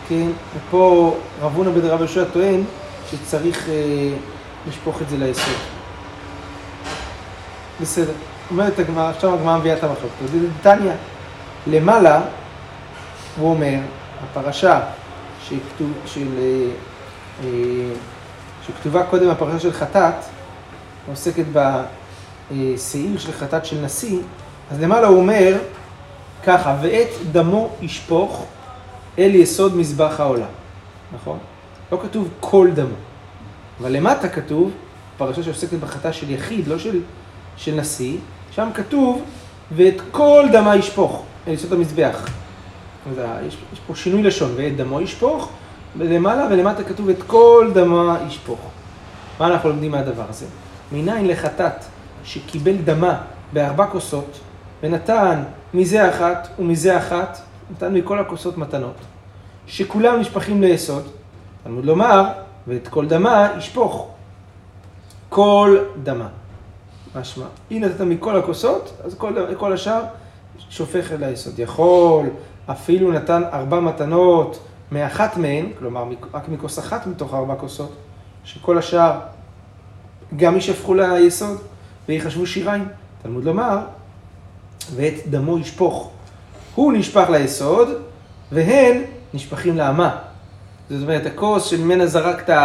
כן? 0.09 0.27
ופה 0.55 1.15
רב 1.41 1.55
הונא 1.55 1.71
בן 1.71 1.85
רב 1.85 1.99
יהושע 1.99 2.23
טוען 2.33 2.63
שצריך 3.11 3.69
אה, 3.69 3.73
לשפוך 4.67 5.01
את 5.01 5.09
זה 5.09 5.17
ליסוד. 5.17 5.53
בסדר. 7.81 8.13
אומרת 8.51 8.79
הגמרא, 8.79 9.09
עכשיו 9.09 9.33
הגמרא 9.33 9.57
מביאה 9.57 9.77
את 9.77 9.83
המחלוקת. 9.83 10.15
אז 10.23 10.29
דתניא, 10.59 10.91
למעלה, 11.67 12.21
הוא 13.39 13.49
אומר, 13.49 13.77
הפרשה 14.23 14.79
שכתוב, 15.43 15.91
של, 16.05 16.27
אה, 16.37 16.69
אה, 17.43 17.49
שכתובה 18.67 19.03
קודם, 19.03 19.29
הפרשה 19.29 19.59
של 19.59 19.73
חטאת, 19.73 20.13
עוסקת 21.07 21.45
בשעיר 22.51 23.17
של 23.17 23.31
חטאת 23.31 23.65
של 23.65 23.81
נשיא, 23.81 24.19
אז 24.71 24.81
למעלה 24.81 25.07
הוא 25.07 25.17
אומר 25.17 25.57
ככה, 26.43 26.77
ואת 26.81 27.07
דמו 27.31 27.69
ישפוך 27.81 28.45
אל 29.19 29.35
יסוד 29.35 29.75
מזבח 29.75 30.19
העולה, 30.19 30.45
נכון? 31.13 31.37
לא 31.91 31.99
כתוב 32.03 32.29
כל 32.39 32.69
דמו, 32.73 32.95
אבל 33.81 33.91
למטה 33.91 34.29
כתוב, 34.29 34.71
פרשה 35.17 35.43
שעוסקת 35.43 35.79
בחטא 35.79 36.11
של 36.11 36.31
יחיד, 36.31 36.67
לא 36.67 36.79
של, 36.79 36.99
של 37.57 37.75
נשיא, 37.75 38.17
שם 38.51 38.69
כתוב, 38.73 39.21
ואת 39.75 40.01
כל 40.11 40.45
דמה 40.51 40.75
ישפוך 40.75 41.23
אל 41.47 41.53
יסוד 41.53 41.73
המזבח. 41.73 42.29
אז 43.11 43.21
יש, 43.47 43.57
יש 43.73 43.79
פה 43.87 43.95
שינוי 43.95 44.23
לשון, 44.23 44.53
ואת 44.55 44.75
דמו 44.75 45.01
ישפוך, 45.01 45.49
ולמעלה 45.97 46.47
ולמטה 46.51 46.83
כתוב 46.83 47.09
את 47.09 47.23
כל 47.27 47.71
דמה 47.73 48.17
ישפוך. 48.27 48.59
מה 49.39 49.47
אנחנו 49.47 49.69
לומדים 49.69 49.91
מהדבר 49.91 50.23
הזה? 50.29 50.45
מניין 50.91 51.27
לחטאת 51.27 51.85
שקיבל 52.27 52.75
דמה 52.77 53.21
בארבע 53.53 53.87
כוסות, 53.87 54.39
ונתן 54.83 55.43
מזה 55.73 56.09
אחת 56.09 56.47
ומזה 56.59 56.97
אחת, 56.97 57.39
נתן 57.71 57.93
מכל 57.93 58.19
הכוסות 58.19 58.57
מתנות, 58.57 58.95
שכולם 59.67 60.19
נשפכים 60.19 60.61
ליסוד, 60.61 61.03
תלמוד 61.63 61.85
לומר, 61.85 62.23
ואת 62.67 62.87
כל 62.87 63.07
דמה 63.07 63.47
ישפוך. 63.57 64.07
כל 65.29 65.77
דמה. 66.03 66.27
משמע, 67.15 67.45
אם 67.71 67.81
נתת 67.85 68.01
מכל 68.01 68.37
הכוסות, 68.37 68.93
אז 69.03 69.15
כל, 69.15 69.55
כל 69.57 69.73
השאר 69.73 70.01
שופך 70.69 71.11
אל 71.11 71.23
היסוד. 71.23 71.59
יכול, 71.59 72.25
אפילו 72.71 73.11
נתן 73.11 73.43
ארבע 73.53 73.79
מתנות 73.79 74.59
מאחת 74.91 75.37
מהן, 75.37 75.65
כלומר 75.79 76.03
רק 76.33 76.49
מכוס 76.49 76.79
אחת 76.79 77.07
מתוך 77.07 77.33
ארבע 77.33 77.55
כוסות, 77.55 77.95
שכל 78.43 78.77
השאר 78.77 79.19
גם 80.35 80.55
יישפכו 80.55 80.93
ליסוד 80.93 81.57
ויחשבו 82.07 82.45
שיריים. 82.47 82.87
תלמוד 83.21 83.43
לומר, 83.43 83.79
ואת 84.95 85.13
דמו 85.29 85.59
ישפוך. 85.59 86.11
הוא 86.75 86.93
נשפך 86.93 87.29
ליסוד, 87.29 87.87
והן 88.51 89.03
נשפכים 89.33 89.77
לאמה. 89.77 90.17
זאת 90.89 91.01
אומרת, 91.01 91.25
הכוס 91.25 91.65
שממנה 91.65 92.07
זרקת, 92.07 92.55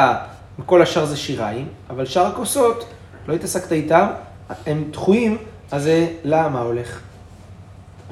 כל 0.67 0.83
השאר 0.83 1.05
זה 1.05 1.17
שיריים, 1.17 1.69
אבל 1.91 2.07
שאר 2.07 2.27
הכוסות, 2.27 2.85
לא 3.29 3.35
התעסקת 3.35 3.73
איתם, 3.73 4.07
הם 4.67 4.85
דחויים, 4.91 5.39
אז 5.71 5.83
זה 5.83 6.09
לאמה 6.25 6.61
הולך. 6.61 7.01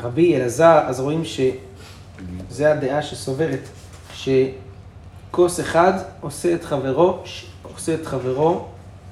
רבי 0.03 0.37
אלעזר, 0.37 0.81
אז 0.87 1.01
רואים 1.01 1.23
שזה 1.25 2.73
הדעה 2.73 3.03
שסוברת, 3.03 3.69
שכוס 4.15 5.61
אחד 5.61 5.93
עושה 6.21 6.55
את 6.55 6.65
חברו, 6.65 7.23
עושה 7.63 7.95
את 7.95 8.07
חברו 8.07 8.67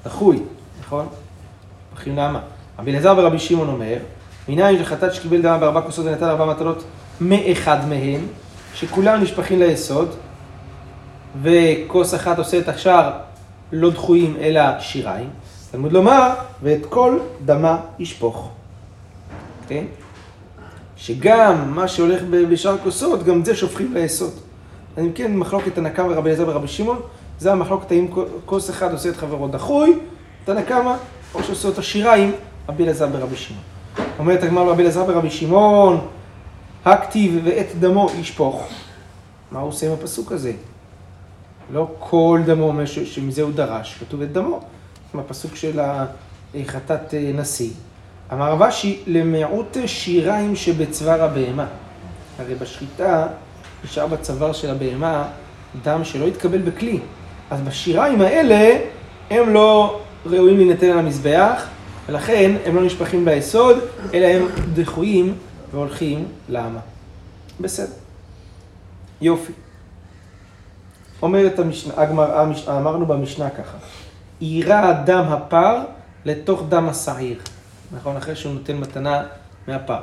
דחוי, 0.05 0.43
נכון? 0.79 1.07
הולכים 1.99 2.15
לאמה. 2.15 2.39
רבי 2.79 2.91
אלעזר 2.91 3.13
ורבי 3.17 3.39
שמעון 3.39 3.67
אומר, 3.67 3.97
מניין 4.49 4.75
לחטאת 4.75 5.13
שקיבל 5.13 5.41
דמה 5.41 5.57
בארבע 5.57 5.81
כוסות 5.81 6.05
ונתן 6.05 6.25
ארבע 6.25 6.45
מתנות 6.45 6.83
מאחד 7.21 7.77
מהם, 7.89 8.21
שכולם 8.73 9.21
נשפכים 9.21 9.59
ליסוד, 9.59 10.15
וכוס 11.41 12.15
אחת 12.15 12.37
עושה 12.37 12.59
את 12.59 12.67
השאר 12.67 13.11
לא 13.71 13.89
דחויים 13.89 14.35
אלא 14.39 14.61
שיריים. 14.79 15.29
תלמוד 15.71 15.93
לומר, 15.93 16.29
ואת 16.63 16.85
כל 16.89 17.19
דמה 17.45 17.77
ישפוך. 17.99 18.49
כן? 19.67 19.85
שגם 20.97 21.75
מה 21.75 21.87
שהולך 21.87 22.21
בשאר 22.49 22.77
כוסות, 22.83 23.23
גם 23.23 23.45
זה 23.45 23.55
שופכים 23.55 23.93
ליסוד. 23.93 24.31
אז 24.97 25.03
אם 25.03 25.11
כן, 25.15 25.37
מחלוקת 25.37 25.75
תנא 25.75 25.89
קמא 25.89 26.13
רבי 26.13 26.29
אליעזר 26.29 26.49
ורבי 26.49 26.67
שמעון, 26.67 26.99
זה 27.39 27.51
המחלוקת 27.51 27.91
האם 27.91 28.07
כוס 28.45 28.69
אחד 28.69 28.91
עושה 28.91 29.09
את 29.09 29.17
חברו 29.17 29.47
דחוי, 29.47 29.99
תנא 30.45 30.61
קמא, 30.61 30.95
או 31.33 31.43
שעושה 31.43 31.67
אותו 31.67 31.83
שיריים, 31.83 32.31
רבי 32.69 32.83
אליעזר 32.83 33.07
ברבי 33.07 33.35
שמעון. 33.35 33.63
אומרת 34.19 34.43
הגמרא 34.43 34.63
רבי 34.63 34.81
אליעזר 34.81 35.05
ברבי 35.05 35.31
שמעון, 35.31 36.07
הכתיב 36.85 37.41
ואת 37.43 37.67
דמו 37.79 38.09
ישפוך. 38.19 38.67
מה 39.51 39.59
הוא 39.59 39.69
עושה 39.69 39.87
עם 39.87 39.93
הפסוק 39.93 40.31
הזה? 40.31 40.53
לא 41.73 41.87
כל 41.99 42.41
דמו 42.45 42.63
אומר 42.63 42.85
שמזה 42.85 43.41
הוא 43.41 43.51
דרש, 43.51 43.97
כתוב 43.99 44.21
את 44.21 44.31
דמו. 44.31 44.59
בפסוק 45.15 45.55
של 45.55 45.79
חטאת 46.65 47.13
נשיא. 47.13 47.69
אמר 48.33 48.51
רבשי, 48.51 49.03
למיעוט 49.07 49.77
שיריים 49.85 50.55
שבצוואר 50.55 51.23
הבהמה. 51.23 51.65
הרי 52.39 52.55
בשחיטה 52.55 53.27
נשאר 53.83 54.07
בצוואר 54.07 54.53
של 54.53 54.69
הבהמה 54.69 55.27
דם 55.83 56.03
שלא 56.03 56.27
התקבל 56.27 56.61
בכלי. 56.61 56.99
אז 57.51 57.61
בשיריים 57.61 58.21
האלה 58.21 58.79
הם 59.29 59.49
לא 59.49 59.99
ראויים 60.25 60.57
להינתן 60.57 60.89
על 60.89 60.99
המזבח, 60.99 61.65
ולכן 62.07 62.51
הם 62.65 62.75
לא 62.75 62.83
נשפכים 62.83 63.25
ביסוד, 63.25 63.77
אלא 64.13 64.25
הם 64.25 64.45
דחויים 64.73 65.35
והולכים 65.71 66.27
לאמה. 66.49 66.79
בסדר. 67.59 67.93
יופי. 69.21 69.53
אומרת 71.21 71.59
המשנה, 71.59 71.93
הגמרא, 71.97 72.45
אמרנו 72.67 73.05
במשנה 73.05 73.49
ככה, 73.49 73.77
יירה 74.41 74.93
דם 75.05 75.25
הפר 75.29 75.77
לתוך 76.25 76.63
דם 76.69 76.89
השעיר. 76.89 77.39
נכון? 77.91 78.17
אחרי 78.17 78.35
שהוא 78.35 78.53
נותן 78.53 78.77
מתנה 78.77 79.23
מהפר. 79.67 79.99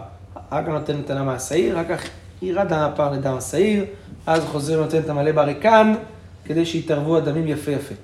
רק 0.52 0.68
נותן 0.68 0.96
מתנה 0.96 1.22
מהשעיר, 1.22 1.79
רק 1.79 1.87
כך 1.88 2.05
יירה 2.42 2.64
דם 2.64 2.79
הפר 2.79 3.12
לדם 3.12 3.37
השעיר, 3.37 3.85
אז 4.26 4.44
חוזר 4.44 4.79
ונותן 4.79 4.98
את 4.98 5.09
המלא 5.09 5.33
בריקן, 5.33 5.94
כדי 6.44 6.66
שיתערבו 6.66 7.16
הדמים 7.16 7.48
יפה 7.48 7.70
יפה. 7.70 7.94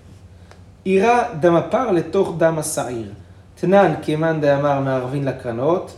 יירה 0.86 1.22
דם 1.40 1.54
הפר 1.54 1.90
לתוך 1.90 2.34
דם 2.38 2.58
השעיר. 2.58 3.12
תנן 3.54 3.94
כמאן 4.02 4.40
דאמר 4.40 4.80
מערבין 4.80 5.24
לקרנות. 5.24 5.96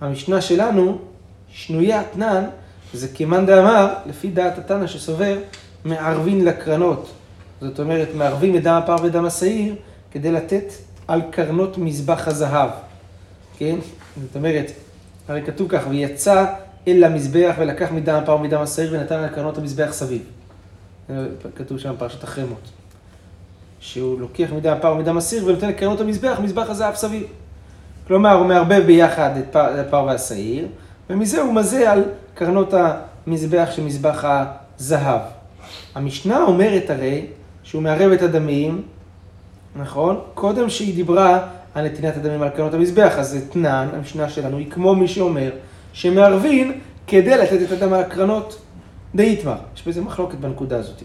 המשנה 0.00 0.40
שלנו, 0.40 0.98
שנויה 1.48 2.02
תנן, 2.12 2.44
זה 2.92 3.08
כמאן 3.14 3.46
דאמר, 3.46 3.94
לפי 4.06 4.30
דעת 4.30 4.58
התנא 4.58 4.86
שסובר, 4.86 5.38
מערבין 5.84 6.44
לקרנות. 6.44 7.10
זאת 7.60 7.80
אומרת, 7.80 8.08
מערבים 8.14 8.56
את 8.56 8.62
דם 8.62 8.74
הפר 8.74 8.96
ודם 9.02 9.24
השעיר, 9.24 9.74
כדי 10.10 10.32
לתת 10.32 10.64
על 11.08 11.22
קרנות 11.30 11.78
מזבח 11.78 12.28
הזהב. 12.28 12.70
כן? 13.58 13.76
זאת 14.22 14.36
אומרת, 14.36 14.70
הרי 15.28 15.42
כתוב 15.42 15.68
כך, 15.68 15.82
ויצא 15.88 16.46
אל 16.88 17.04
המזבח 17.04 17.54
ולקח 17.58 17.92
מדם 17.92 18.14
הפר 18.14 18.34
ומדם 18.34 18.60
השעיר 18.60 18.94
ונתן 18.94 19.14
על 19.14 19.28
קרנות 19.28 19.58
המזבח 19.58 19.92
סביב. 19.92 20.22
כתוב 21.56 21.78
שם 21.78 21.94
פרשת 21.98 22.24
החרמות. 22.24 22.81
שהוא 23.82 24.20
לוקח 24.20 24.46
מדם 24.56 24.72
הפר 24.72 24.92
ומדם 24.92 25.16
הסיר 25.16 25.46
ונותן 25.46 25.68
לקרנות 25.68 26.00
המזבח, 26.00 26.38
מזבח 26.42 26.70
הזהב 26.70 26.94
סביב. 26.94 27.22
כלומר, 28.06 28.32
הוא 28.32 28.46
מערבב 28.46 28.82
ביחד 28.86 29.30
את 29.38 29.44
פר, 29.50 29.80
את 29.80 29.86
הפר 29.86 30.04
והשעיר, 30.04 30.66
ומזה 31.10 31.40
הוא 31.40 31.54
מזה 31.54 31.92
על 31.92 32.04
קרנות 32.34 32.74
המזבח 33.26 33.68
של 33.72 33.84
מזבח 33.84 34.24
הזהב. 34.24 35.20
המשנה 35.94 36.42
אומרת 36.42 36.90
הרי 36.90 37.26
שהוא 37.62 37.82
מערב 37.82 38.12
את 38.12 38.22
הדמים, 38.22 38.82
נכון? 39.76 40.20
קודם 40.34 40.70
שהיא 40.70 40.94
דיברה 40.94 41.46
על 41.74 41.84
נתינת 41.84 42.16
הדמים 42.16 42.42
על 42.42 42.48
קרנות 42.48 42.74
המזבח, 42.74 43.14
אז 43.18 43.28
זה 43.28 43.48
תנן, 43.50 43.88
המשנה 43.92 44.28
שלנו, 44.28 44.58
היא 44.58 44.70
כמו 44.70 44.94
מי 44.94 45.08
שאומר 45.08 45.50
שמערבין 45.92 46.78
כדי 47.06 47.36
לתת 47.36 47.62
את 47.62 47.72
הדם 47.72 47.92
על 47.92 48.00
הקרנות 48.00 48.62
דאיתמר. 49.14 49.56
יש 49.76 49.88
בזה 49.88 50.00
מחלוקת 50.00 50.38
בנקודה 50.38 50.76
הזאת. 50.76 51.02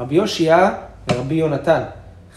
רבי 0.00 0.14
יושיע 0.14 0.70
ורבי 1.10 1.34
יונתן, 1.34 1.82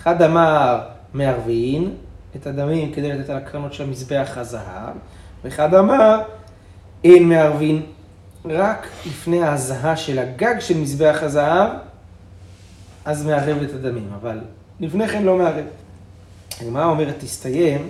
אחד 0.04 0.22
אמר 0.22 0.80
מערבין 1.14 1.94
את 2.36 2.48
הדמים 2.48 2.92
כדי 2.94 3.14
לתת 3.14 3.30
על 3.30 3.38
הקרנות 3.38 3.74
של 3.74 3.86
מזבח 3.86 4.32
הזהב, 4.36 4.96
ואחד 5.44 5.74
אמר 5.74 6.22
אין 7.04 7.30
מערבין 7.30 7.82
רק 8.46 8.88
לפני 9.06 9.44
ההזהה 9.44 9.98
של 9.98 10.20
הגג 10.20 10.60
של 10.60 10.78
מזבח 10.78 11.18
הזהב, 11.22 11.72
אז 13.06 13.26
מערב 13.26 13.58
את 13.64 13.74
הדמים, 13.74 14.10
אבל 14.22 14.40
לפני 14.80 15.08
כן 15.08 15.24
לא 15.24 15.38
מערב. 15.38 15.66
הגמרא 16.62 16.86
אומרת, 16.86 17.16
תסתיים 17.20 17.90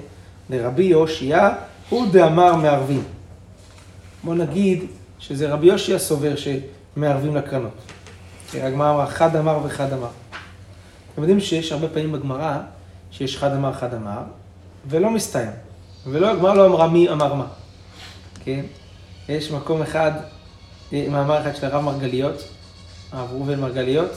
לרבי 0.50 0.84
יושיע, 0.84 1.50
הוא 1.90 2.08
דאמר 2.12 2.56
מערבים. 2.56 3.04
בוא 4.24 4.36
נגיד 4.36 4.84
שזה 5.20 5.54
רבי 5.54 5.68
יושיע 5.68 6.00
סובר 6.00 6.34
שמערבים 6.36 7.36
לקרנות. 7.36 7.78
הגמרא 8.54 8.92
אמרה, 8.92 9.08
חד 9.08 9.36
אמר 9.36 9.60
וחד 9.64 9.94
אמר. 9.94 10.23
אתם 11.14 11.22
יודעים 11.22 11.40
שיש 11.40 11.72
הרבה 11.72 11.88
פעמים 11.88 12.12
בגמרא, 12.12 12.58
שיש 13.12 13.38
חד 13.38 13.52
אמר, 13.54 13.74
חד 13.74 13.94
אמר, 13.94 14.22
ולא 14.88 15.10
מסתיים. 15.10 15.52
ולא, 16.08 16.32
הגמרא 16.32 16.54
לא 16.54 16.66
אמרה 16.66 16.88
מי 16.88 17.10
אמר 17.10 17.34
מה. 17.34 17.46
כן? 18.44 18.62
יש 19.30 19.52
מקום 19.52 19.82
אחד, 19.82 20.12
מאמר 20.92 21.42
אחד 21.42 21.56
של 21.56 21.66
הרב 21.66 21.84
מרגליות, 21.84 22.44
הרב 23.12 23.30
ראובן 23.32 23.60
מרגליות, 23.60 24.12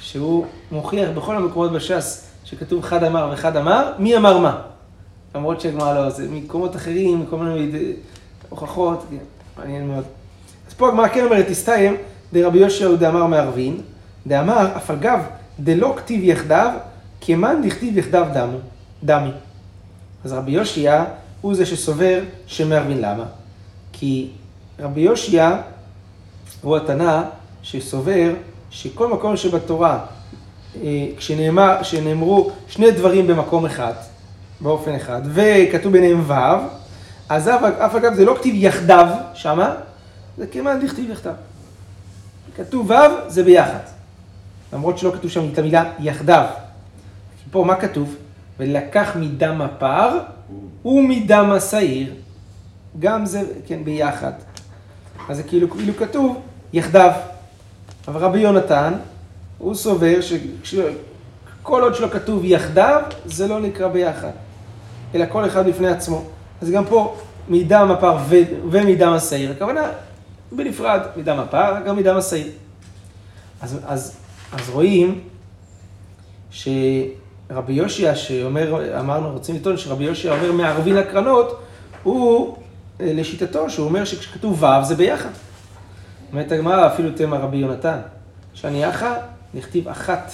שהוא 0.00 0.46
מוכיח 0.72 1.10
בכל 1.10 1.36
המקומות 1.36 1.72
בש"ס 1.72 2.30
שכתוב 2.44 2.82
חד 2.84 3.04
אמר 3.04 3.30
וחד 3.32 3.56
אמר, 3.56 3.92
מי 3.98 4.16
אמר 4.16 4.38
מה. 4.38 4.62
למרות 5.34 5.60
שהגמרא 5.60 5.94
לא, 5.94 6.10
זה 6.10 6.28
ממקומות 6.28 6.76
אחרים, 6.76 7.20
מכל 7.20 7.36
מיני 7.36 7.92
הוכחות, 8.48 9.04
כן, 9.10 9.16
מעניין 9.58 9.88
מאוד. 9.88 10.04
אז 10.68 10.74
פה 10.74 10.88
הגמרא 10.88 11.08
כן 11.08 11.24
אומרת, 11.24 11.46
תסתיים, 11.48 11.96
דרבי 12.32 12.58
יהושע 12.58 12.94
דאמר 12.94 13.26
מערבין, 13.26 13.80
דאמר, 14.26 14.76
אף 14.76 14.90
אגב, 14.90 15.20
דלא 15.62 15.94
כתיב 15.96 16.24
יחדיו, 16.24 16.70
כמאן 17.20 17.62
דכתיב 17.66 17.98
יחדיו 17.98 18.26
דמו, 18.34 18.58
דמי. 19.04 19.30
אז 20.24 20.32
רבי 20.32 20.50
יושיע 20.50 21.04
הוא 21.40 21.54
זה 21.54 21.66
שסובר 21.66 22.20
שמערבין 22.46 23.00
למה? 23.00 23.24
כי 23.92 24.30
רבי 24.78 25.00
יושיע 25.00 25.56
הוא 26.62 26.76
התנא 26.76 27.22
שסובר 27.62 28.32
שכל 28.70 29.08
מקום 29.08 29.36
שבתורה, 29.36 29.98
אה, 30.82 31.06
כשנאמר, 31.16 31.76
כשנאמרו 31.80 32.50
שני 32.68 32.90
דברים 32.90 33.26
במקום 33.26 33.66
אחד, 33.66 33.92
באופן 34.60 34.94
אחד, 34.94 35.22
וכתוב 35.24 35.92
ביניהם 35.92 36.30
ו', 36.30 36.34
אז 37.28 37.48
אף 37.48 37.94
אגב 37.94 38.14
זה 38.14 38.24
לא 38.24 38.36
כתיב 38.38 38.54
יחדיו 38.54 39.06
שמה, 39.34 39.74
זה 40.38 40.46
כמעט 40.46 40.78
דכתיב 40.84 41.10
יחדיו. 41.10 41.32
כתוב 42.56 42.90
ו' 42.90 43.30
זה 43.30 43.44
ביחד. 43.44 44.01
למרות 44.72 44.98
שלא 44.98 45.10
כתוב 45.10 45.30
שם 45.30 45.48
את 45.52 45.58
המילה 45.58 45.92
יחדיו. 45.98 46.44
פה 47.50 47.64
מה 47.64 47.76
כתוב? 47.76 48.16
ולקח 48.58 49.16
מדם 49.16 49.62
הפר 49.62 50.18
ומדם 50.84 51.50
השעיר. 51.50 52.14
גם 52.98 53.26
זה, 53.26 53.42
כן, 53.66 53.84
ביחד. 53.84 54.32
אז 55.28 55.36
זה 55.36 55.42
כאילו, 55.42 55.70
כאילו 55.70 55.96
כתוב 55.96 56.40
יחדיו. 56.72 57.12
אבל 58.08 58.20
רבי 58.20 58.38
יונתן, 58.38 58.92
הוא 59.58 59.74
סובר 59.74 60.18
שכל 60.64 61.82
עוד 61.82 61.94
שלא 61.94 62.08
כתוב 62.08 62.44
יחדיו, 62.44 63.02
זה 63.24 63.48
לא 63.48 63.60
נקרא 63.60 63.88
ביחד, 63.88 64.30
אלא 65.14 65.24
כל 65.28 65.46
אחד 65.46 65.66
בפני 65.66 65.88
עצמו. 65.88 66.22
אז 66.62 66.70
גם 66.70 66.84
פה, 66.84 67.16
מדם 67.48 67.90
הפר 67.90 68.16
ו- 68.28 68.70
ומדם 68.70 69.12
השעיר, 69.12 69.50
הכוונה 69.50 69.90
בנפרד, 70.52 71.00
מדם 71.16 71.38
הפר, 71.38 71.74
גם 71.86 71.96
מדם 71.96 72.16
השעיר. 72.16 72.50
אז, 73.60 73.78
אז, 73.86 74.16
אז 74.52 74.70
רואים 74.70 75.20
שרבי 76.50 77.72
יושיע 77.72 78.14
שאומר, 78.14 78.98
אמרנו, 79.00 79.32
רוצים 79.32 79.54
לטעון 79.54 79.76
שרבי 79.76 80.04
יושיע 80.04 80.32
אומר 80.32 80.52
מערבין 80.52 80.96
הקרנות, 80.96 81.60
הוא 82.02 82.56
אה, 83.00 83.12
לשיטתו, 83.14 83.70
שהוא 83.70 83.86
אומר 83.86 84.04
שכשכתוב 84.04 84.62
ו' 84.62 84.84
זה 84.84 84.94
ביחד. 84.94 85.30
אומרת 86.32 86.52
הגמרא, 86.52 86.86
אפילו 86.86 87.10
תמה 87.16 87.38
רבי 87.38 87.56
יונתן, 87.56 87.98
שאני 88.54 88.88
אחא, 88.88 89.14
נכתיב 89.54 89.88
אחת. 89.88 90.32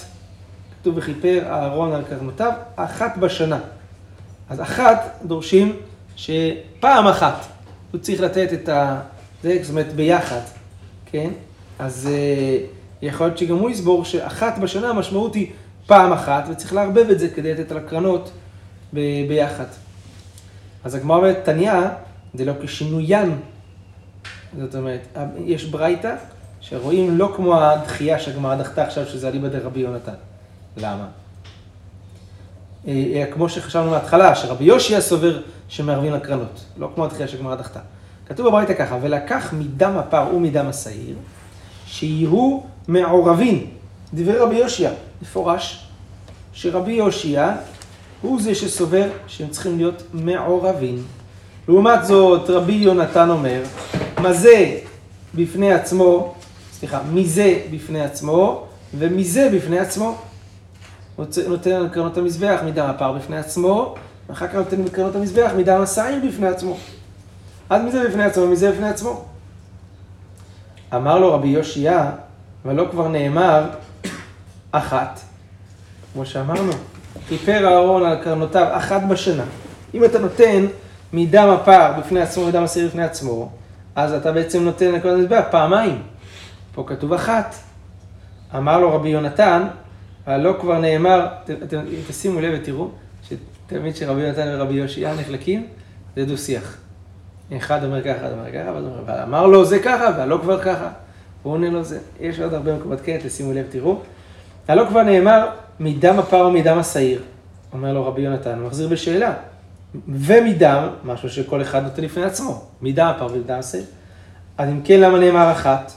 כתוב 0.81 0.97
וכיפר 0.97 1.43
אהרון 1.45 1.93
על 1.93 2.03
קרנותיו, 2.09 2.51
אחת 2.75 3.17
בשנה. 3.17 3.59
אז 4.49 4.61
אחת 4.61 5.19
דורשים 5.25 5.75
שפעם 6.15 7.07
אחת 7.07 7.45
הוא 7.91 8.01
צריך 8.01 8.21
לתת 8.21 8.53
את 8.53 8.69
ה... 8.69 9.01
זאת 9.43 9.69
אומרת, 9.69 9.93
ביחד, 9.93 10.41
כן? 11.05 11.29
אז 11.79 12.09
uh, 12.11 12.78
יכול 13.01 13.27
להיות 13.27 13.37
שגם 13.37 13.57
הוא 13.57 13.69
יסבור 13.69 14.05
שאחת 14.05 14.57
בשנה 14.57 14.89
המשמעות 14.89 15.35
היא 15.35 15.51
פעם 15.85 16.11
אחת, 16.13 16.43
וצריך 16.49 16.73
לערבב 16.73 17.09
את 17.09 17.19
זה 17.19 17.29
כדי 17.29 17.53
לתת 17.53 17.71
על 17.71 17.77
הקרנות 17.77 18.31
ב- 18.93 19.27
ביחד. 19.27 19.65
אז 20.83 20.95
הגמרא 20.95 21.17
אומרת, 21.17 21.41
תניא, 21.45 21.73
זה 22.33 22.45
לא 22.45 22.53
כשינוין 22.61 23.39
זאת 24.57 24.75
אומרת, 24.75 25.17
יש 25.45 25.65
ברייתא 25.65 26.15
שרואים 26.61 27.17
לא 27.17 27.33
כמו 27.35 27.61
הדחייה 27.61 28.19
שהגמרא 28.19 28.55
דחתה 28.55 28.83
עכשיו, 28.83 29.05
שזה 29.05 29.27
אליבא 29.27 29.47
דרבי 29.47 29.79
יונתן. 29.79 30.13
למה? 30.77 31.07
אה, 32.87 33.25
כמו 33.33 33.49
שחשבנו 33.49 33.89
מההתחלה, 33.89 34.35
שרבי 34.35 34.63
יושיע 34.63 35.01
סובר 35.01 35.41
שמערבים 35.67 36.13
לקרנות, 36.13 36.65
לא 36.77 36.91
כמו 36.95 37.05
הדחייה 37.05 37.27
שהגמרא 37.27 37.55
דחתה. 37.55 37.79
כתוב 38.27 38.47
בברייתא 38.47 38.73
ככה, 38.73 38.97
ולקח 39.01 39.53
מדם 39.53 39.97
הפר 39.97 40.27
ומדם 40.35 40.67
השעיר, 40.67 41.15
שיהיו 41.85 42.59
מעורבים. 42.87 43.67
דברי 44.13 44.37
רבי 44.37 44.55
יושיע, 44.55 44.91
מפורש, 45.21 45.87
שרבי 46.53 46.91
יושיע 46.91 47.55
הוא 48.21 48.41
זה 48.41 48.55
שסובר 48.55 49.09
שהם 49.27 49.49
צריכים 49.49 49.77
להיות 49.77 50.03
מעורבים. 50.13 51.03
לעומת 51.67 52.05
זאת, 52.05 52.49
רבי 52.49 52.73
יונתן 52.73 53.29
אומר, 53.29 53.63
מה 54.21 54.33
זה 54.33 54.79
בפני 55.35 55.73
עצמו, 55.73 56.33
סליחה, 56.73 56.99
מזה 57.11 57.59
בפני 57.71 58.01
עצמו, 58.01 58.65
ומזה 58.97 59.49
בפני 59.53 59.79
עצמו. 59.79 60.17
נותן 61.47 61.71
על 61.71 61.89
קרנות 61.89 62.17
המזבח 62.17 62.59
מדם 62.65 62.85
הפר 62.89 63.11
בפני 63.11 63.37
עצמו, 63.37 63.95
ואחר 64.29 64.47
כך 64.47 64.55
נותן 64.55 64.87
קרנות 64.87 65.15
המזבח 65.15 65.51
מדם 65.57 65.81
השעיר 65.81 66.19
בפני 66.27 66.47
עצמו. 66.47 66.77
אז 67.69 67.81
מזה 67.81 68.07
בפני 68.07 68.23
עצמו, 68.23 68.43
ומזה 68.43 68.71
בפני 68.71 68.89
עצמו. 68.89 69.25
אמר 70.95 71.19
לו 71.19 71.33
רבי 71.33 71.47
יושיע, 71.47 72.11
ולא 72.65 72.87
כבר 72.91 73.07
נאמר, 73.07 73.69
אחת, 74.71 75.19
כמו 76.13 76.25
שאמרנו, 76.25 76.71
כיפר 77.27 77.67
אהרון 77.67 78.05
על 78.05 78.23
קרנותיו 78.23 78.67
אחת 78.71 79.01
בשנה. 79.09 79.43
אם 79.93 80.05
אתה 80.05 80.19
נותן 80.19 80.65
מדם 81.13 81.49
הפר 81.49 81.93
בפני 81.99 82.21
עצמו 82.21 82.43
ומדם 82.43 82.63
השעיר 82.63 82.87
בפני 82.87 83.03
עצמו, 83.03 83.49
אז 83.95 84.13
אתה 84.13 84.31
בעצם 84.31 84.63
נותן 84.63 84.91
לכל 84.91 85.09
המזבח 85.09 85.43
פעמיים. 85.51 86.01
פה 86.75 86.83
כתוב 86.87 87.13
אחת. 87.13 87.55
אמר 88.55 88.79
לו 88.79 88.95
רבי 88.95 89.09
יונתן, 89.09 89.67
הלא 90.25 90.55
כבר 90.61 90.79
נאמר, 90.79 91.27
אתם 91.43 91.79
תשימו 92.07 92.41
לב 92.41 92.59
ותראו, 92.61 92.89
שתמיד 93.23 93.95
שרבי 93.95 94.21
יונתן 94.21 94.47
ורבי 94.47 94.73
יושיע 94.73 95.13
נחלקים, 95.13 95.67
זה 96.15 96.25
דו 96.25 96.37
שיח. 96.37 96.77
אחד 97.57 97.83
אומר 97.83 98.03
ככה, 98.03 98.11
אחד 98.11 98.31
אומר 98.31 98.51
ככה, 98.51 98.71
ואמר 99.05 99.23
אמר 99.23 99.47
לו 99.47 99.65
זה 99.65 99.79
ככה, 99.79 100.05
והלא 100.17 100.39
כבר 100.41 100.61
ככה. 100.61 100.89
הוא 101.43 101.53
עונה 101.53 101.69
לו 101.69 101.83
זה. 101.83 101.99
יש 102.19 102.39
עוד 102.39 102.53
הרבה 102.53 102.75
מקומות 102.75 102.99
כן, 103.03 103.17
תשימו 103.23 103.53
לב, 103.53 103.65
תראו. 103.69 103.99
הלא 104.67 104.85
כבר 104.89 105.03
נאמר, 105.03 105.47
מדם 105.79 106.19
הפר 106.19 106.47
ומדם 106.47 106.79
השעיר. 106.79 107.21
אומר 107.73 107.93
לו 107.93 108.05
רבי 108.05 108.21
יונתן, 108.21 108.59
מחזיר 108.59 108.87
בשאלה. 108.87 109.33
ומדם, 110.07 110.87
משהו 111.03 111.29
שכל 111.29 111.61
אחד 111.61 111.83
נותן 111.83 112.03
לפני 112.03 112.23
עצמו, 112.23 112.63
מדם 112.81 113.07
הפר 113.07 113.25
ומדם 113.25 113.59
השעיר. 113.59 113.83
אז 114.57 114.69
אם 114.69 114.81
כן, 114.83 114.99
למה 114.99 115.19
נאמר 115.19 115.51
אחת? 115.51 115.91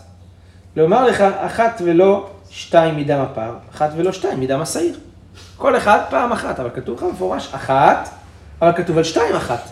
לומר 0.77 1.07
לך, 1.07 1.21
אחת 1.21 1.83
ולא 1.85 2.31
שתיים 2.51 2.97
מדם 2.97 3.19
הפר, 3.21 3.55
אחת 3.75 3.91
ולא 3.97 4.13
שתיים 4.13 4.41
מדם 4.41 4.61
השעיר. 4.61 4.99
כל 5.57 5.77
אחד 5.77 5.99
פעם 6.11 6.33
אחת, 6.33 6.61
אבל 6.61 6.71
כתוב 6.75 6.97
לך 6.97 7.03
במפורש 7.03 7.55
אחת, 7.55 8.09
אבל 8.63 8.73
כתוב 8.73 8.99
על 8.99 9.05
שתיים 9.05 9.35
אחת. 9.37 9.69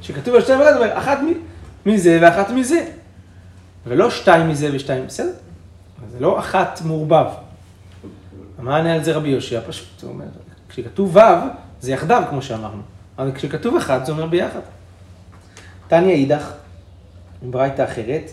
שכתוב 0.00 0.34
על 0.34 0.40
שתיים 0.40 0.60
אחת, 0.60 0.76
אומר 0.76 0.98
אחת 0.98 1.18
מזה 1.86 2.18
ואחת 2.22 2.50
מזה. 2.50 2.84
ולא 3.86 4.10
שתיים 4.10 4.48
מזה 4.48 4.68
ושתיים, 4.72 5.06
בסדר? 5.06 5.32
זה 6.12 6.20
לא 6.20 6.38
אחת 6.38 6.80
מעורבב. 6.84 7.26
מה 8.58 8.76
ענה 8.76 8.94
על 8.94 9.04
זה 9.04 9.12
רבי 9.12 9.28
יושיע? 9.28 9.60
פשוט, 9.68 10.02
הוא 10.02 10.10
אומר, 10.10 10.24
כשכתוב 10.68 11.16
ו' 11.16 11.20
זה 11.80 11.92
יחדיו, 11.92 12.22
כמו 12.30 12.42
שאמרנו. 12.42 12.82
אבל 13.18 13.32
כשכתוב 13.32 13.76
אחד, 13.76 14.04
זה 14.04 14.12
אומר 14.12 14.26
ביחד. 14.26 14.60
תניא 15.88 16.14
אידך, 16.14 16.52
ברייתא 17.42 17.84
אחרת, 17.84 18.30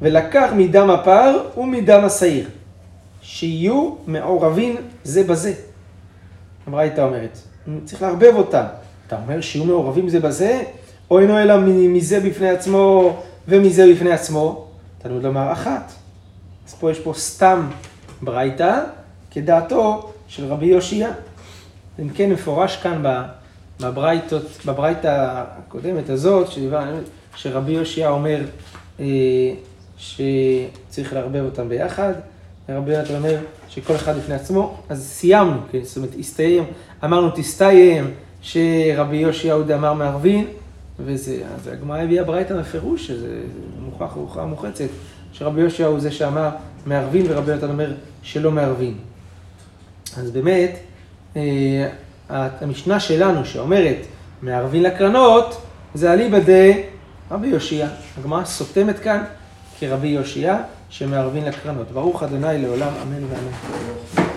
ולקח 0.00 0.50
מדם 0.56 0.90
הפר 0.90 1.48
ומדם 1.56 2.04
השעיר, 2.04 2.48
שיהיו 3.22 3.94
מעורבים 4.06 4.76
זה 5.04 5.24
בזה. 5.24 5.54
הברייתא 6.66 7.00
אומרת, 7.00 7.38
צריך 7.84 8.02
לערבב 8.02 8.32
אותם. 8.34 8.64
אתה 9.06 9.16
אומר 9.22 9.40
שיהיו 9.40 9.64
מעורבים 9.64 10.08
זה 10.08 10.20
בזה, 10.20 10.62
או 11.10 11.20
אינו 11.20 11.38
אלא 11.38 11.54
מזה 11.66 12.20
בפני 12.20 12.48
עצמו 12.48 13.16
ומזה 13.48 13.92
בפני 13.92 14.10
עצמו? 14.10 14.66
תלמוד 14.98 15.22
לומר 15.22 15.52
אחת. 15.52 15.92
אז 16.68 16.74
פה 16.74 16.90
יש 16.90 16.98
פה 16.98 17.12
סתם 17.16 17.68
ברייתא, 18.22 18.80
כדעתו 19.30 20.12
של 20.28 20.44
רבי 20.44 20.66
יושיע. 20.66 21.10
אם 21.98 22.08
כן 22.08 22.30
מפורש 22.30 22.76
כאן 22.76 23.02
בברייתא 24.64 25.28
הקודמת 25.32 26.10
הזאת, 26.10 26.50
שדיברנו, 26.50 26.96
שרבי 27.36 27.72
יושיע 27.72 28.08
אומר 28.08 28.40
אה, 29.00 29.06
שצריך 29.98 31.12
לערבב 31.12 31.44
אותם 31.44 31.68
ביחד, 31.68 32.12
ורבי 32.68 32.92
יונתן 32.92 33.14
אומר 33.14 33.36
שכל 33.68 33.94
אחד 33.94 34.16
בפני 34.16 34.34
עצמו, 34.34 34.76
אז 34.88 35.08
סיימנו, 35.08 35.60
כן? 35.72 35.78
זאת 35.82 35.96
אומרת, 35.96 36.10
הסתיים, 36.18 36.64
אמרנו 37.04 37.30
תסתיים, 37.30 38.10
שרבי 38.42 39.16
יושיע 39.16 39.54
עוד 39.54 39.70
אמר 39.70 39.92
מערבין, 39.92 40.46
וזה, 40.98 41.42
אז 41.54 41.68
הגמרא 41.68 41.98
הביאה 41.98 42.24
ברייתא 42.24 42.56
בפירוש, 42.56 43.06
שזה 43.06 43.40
מוכח 43.80 44.12
הוכחה 44.14 44.44
מוחצת, 44.44 44.88
שרבי 45.32 45.60
יושיע 45.60 45.86
הוא 45.86 46.00
זה 46.00 46.10
שאמר 46.10 46.50
מערבין, 46.86 47.26
ורבי 47.28 47.50
יונתן 47.50 47.68
אומר 47.68 47.92
שלא 48.22 48.50
מערבין. 48.50 48.94
אז 50.16 50.30
באמת, 50.30 50.78
אה, 51.36 51.88
המשנה 52.30 53.00
שלנו 53.00 53.44
שאומרת 53.44 53.96
מערבין 54.42 54.82
לקרנות, 54.82 55.60
זה 55.94 56.12
אליבא 56.12 56.38
דה 56.38 56.80
רבי 57.30 57.46
יושיע. 57.46 57.88
הגמרא 58.18 58.44
סותמת 58.44 58.98
כאן 58.98 59.24
כרבי 59.80 60.08
יושיע 60.08 60.58
שמערבין 60.90 61.44
לקרנות. 61.44 61.90
ברוך 61.92 62.22
ה' 62.22 62.26
לעולם, 62.42 62.92
אמן 63.02 63.24
ואמן. 63.24 64.17